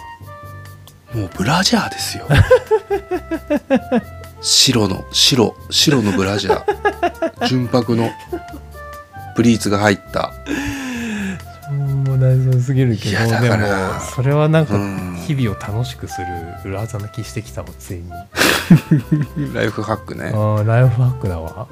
[1.15, 2.27] もうブラジャーですよ
[4.41, 7.47] 白の白白のブラジャー。
[7.49, 8.11] 純白の。
[9.35, 10.33] プリーツが入った。
[11.71, 13.57] もう大丈夫すぎるけどでも
[14.01, 15.23] それはなんかうん。
[15.27, 18.11] 日々を楽しくする裏技な気してきたわついに。
[19.55, 20.31] ライフハックね。
[20.33, 21.67] あーライフハックだわ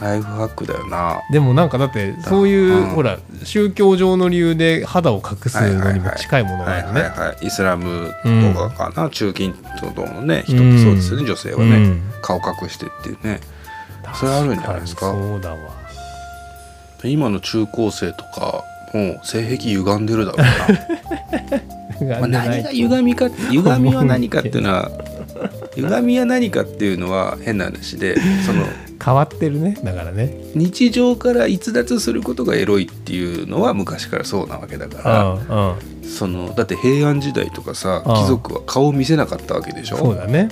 [0.00, 1.20] ライフハックだよな。
[1.30, 7.46] でもなんかだってそういう、うんほら宗教上の理由で肌を隠すのにも近いものがはいあるねはいはい。
[7.46, 8.10] イスラム
[8.54, 12.02] とかかな、中近東のね人うんってそうですよね、女性はね、うん。
[12.22, 13.40] 顔隠してっていうね。
[14.14, 15.12] それあるんじゃないですか？
[15.12, 15.58] そうだわ。
[17.04, 20.38] 今の中高生とかもう性癖歪んでるだろ
[22.00, 24.90] うな、 まあ、何が歪みか歪みは何かっていうのは
[25.76, 28.16] 歪みは何かっていうのは変な話で
[28.46, 28.64] その
[29.02, 30.34] 変わってるねだからね。
[30.54, 36.08] 日常から逸脱することがエロいっていうのは昔からそうなわけだからうんうん。
[36.08, 38.14] そのだって平安時代とかさうん。
[38.14, 39.96] 貴族は顔を見せなかったわけでしょ？
[39.96, 40.50] そうだね。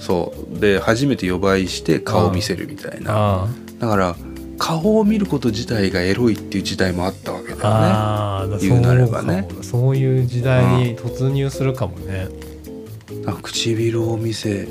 [0.00, 0.58] そう。
[0.58, 3.44] で初めて予売して顔を見せるみたいな。
[3.44, 3.48] あ
[3.78, 4.16] だから
[4.58, 8.58] 顔を見ること自体がエロいっていう時代もあったわけだよね。
[8.60, 9.48] 言うなればね。
[9.62, 12.28] そういう時代に突入するかもね、あ
[13.42, 14.66] 唇を見せ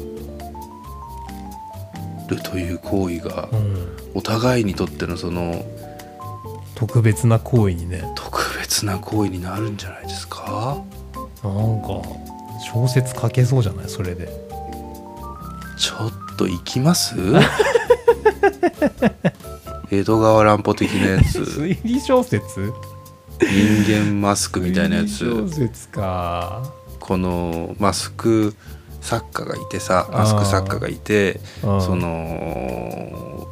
[2.27, 3.97] るという行為がうん。
[4.15, 5.63] お互いにとってのその
[6.75, 8.03] 特別な行為にね。
[8.15, 10.81] 特別な行為になるんじゃないですか？
[11.43, 12.01] なんか
[12.73, 13.89] 小説書けそうじゃない？
[13.89, 14.27] それで。
[15.77, 17.15] ちょっと行きます？
[19.91, 21.39] 江戸川乱歩的なやつ。
[21.41, 22.71] 推理小説？
[23.41, 25.25] 人間マスクみたいなやつ。
[25.25, 26.63] 推理小説か
[27.09, 28.53] このマスク
[29.01, 31.81] 作家がいてさマスク作家がいてうん。
[31.81, 33.47] その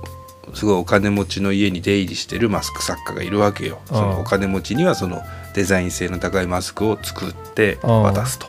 [0.53, 3.79] すごいお金持ちの家に出入りしてるマスク作家がいるわけよ。
[3.89, 3.97] うん。
[3.97, 5.23] そのお金持ちにはその
[5.55, 8.03] デザイン性の高いマスクを作ってうん。
[8.03, 8.45] 渡すと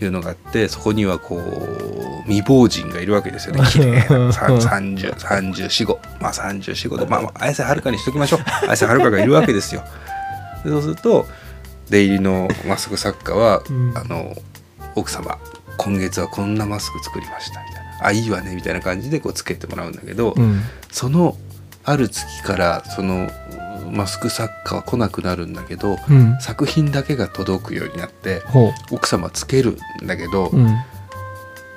[0.00, 3.62] いうのがあってそこにはこう未亡人がいるわけですよね。
[3.70, 4.30] 綺麗な。
[4.30, 8.40] 3035まあ345でまあまあ綾瀬はるかにしときましょう。
[8.68, 9.84] 綾瀬はるかがいるわけですよ。
[10.64, 11.26] でそうすると
[11.90, 13.96] 出入りのマスク作家は、うん。
[13.96, 14.34] あの
[14.94, 15.38] 奥様
[15.78, 18.06] 今月はこんなマスク作りましたみたいな。
[18.06, 20.60] あいいわねみたいな感じでこうつけてもらうんだけど、うん。
[20.90, 21.36] その
[21.84, 23.30] ある月からその
[23.90, 26.38] マスク作家は来なくなるんだけど、うん。
[26.40, 30.76] 作品だけが届くようになってほ奥様つけるんだけど、ううん。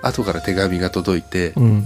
[0.01, 1.83] 後から手紙が届いて、うん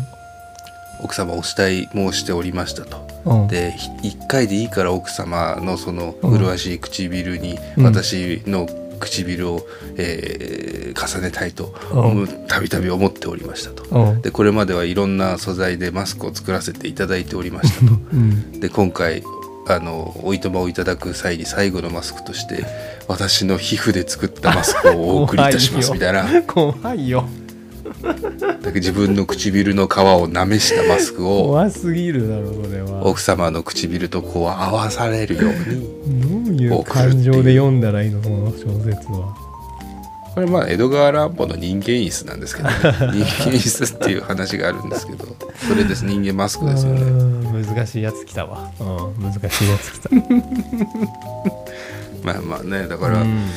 [1.02, 3.08] 奥様お慕い申しておりましたと。
[3.26, 3.48] うん。
[3.48, 8.68] でひ一回でいいから奥様のそのうん麗しい唇にうん私の
[9.00, 9.66] 唇を、
[9.98, 12.28] えー重ねたいとうん。
[12.48, 13.84] たびたび思っておりましたと。
[13.86, 14.22] うん。
[14.22, 17.94] でこれまではいろんな素材でマスクを作らせていただいておりましたと。
[18.14, 18.60] うん。
[18.60, 19.24] で今回
[19.68, 22.66] あのおいとまをいただく際に最後のマスクとして
[23.08, 26.42] 私の皮膚で作ったマスクをお送りいたしますみたいな。
[26.44, 27.22] 怖いよ。
[27.22, 27.43] ら
[28.74, 33.06] 自分の唇の皮をなめしたマスクを怖すぎるだろそれは。
[33.06, 35.54] 奥様の唇とこう合わされるよう
[36.50, 39.36] にどういう感情で読んだらいいのその小説は。
[40.34, 45.26] これまあ江戸川乱歩の人間椅子なんですけど、ね、 人間椅子っていう話があるんですけど。
[45.68, 46.04] それです。
[46.06, 47.02] 人間マスクですよね。
[47.02, 47.06] う
[47.40, 50.10] ん難しいやつきたわ、うん、難しいやつきた。
[52.24, 53.48] まあまあねだから、うん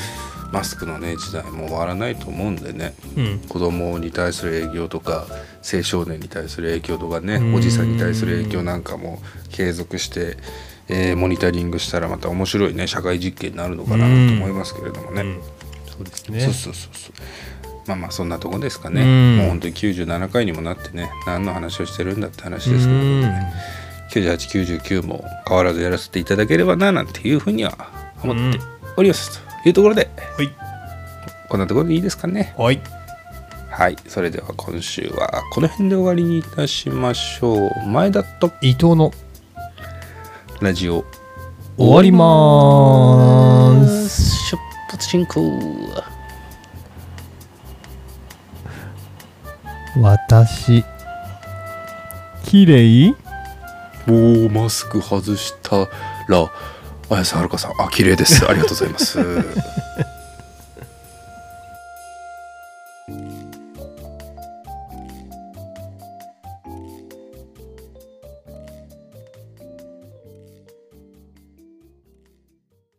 [0.53, 3.39] マスクのね時代も終わらないと思うんでねうん。
[3.49, 5.27] 子供に対する影響とか
[5.75, 7.55] 青少年に対する影響とかねうん。
[7.55, 9.21] おじさんに対する影響なんかも
[9.51, 10.37] 継続して、
[10.89, 15.41] えーモニタリングしたらまた面白いね社会実験になるのかなと思いますけれどもね、うん。
[15.87, 16.41] そうですね。
[16.41, 17.13] そうそうそうそう。
[17.89, 19.37] まあまあそんなとこですかね、うん。
[19.39, 23.25] もう本当に97回にもなってね何の話をしてるんだって話ですけど、うん。
[24.11, 27.91] 9899も変わらずやらせていただければななんていうふうには
[28.23, 28.61] 思って
[28.97, 30.51] おります、というところではい。
[31.49, 32.55] こんなところでいいですかね。
[32.57, 32.81] はい。
[33.69, 33.97] はい。
[34.07, 37.87] それでは今週はこの辺で終わりにいたしましょう。
[37.89, 39.11] 前田と伊藤の
[40.61, 41.05] ラジオ。
[41.77, 44.51] 終わりまーす。
[44.51, 44.57] 出
[44.89, 45.53] 発進行。
[50.01, 50.85] 私
[52.45, 53.15] 綺麗？
[54.09, 55.89] おおマスク外した
[56.29, 56.51] ら
[57.11, 58.47] 綾瀬はるかさんあ綺麗です。
[58.49, 59.19] ありがとうございます。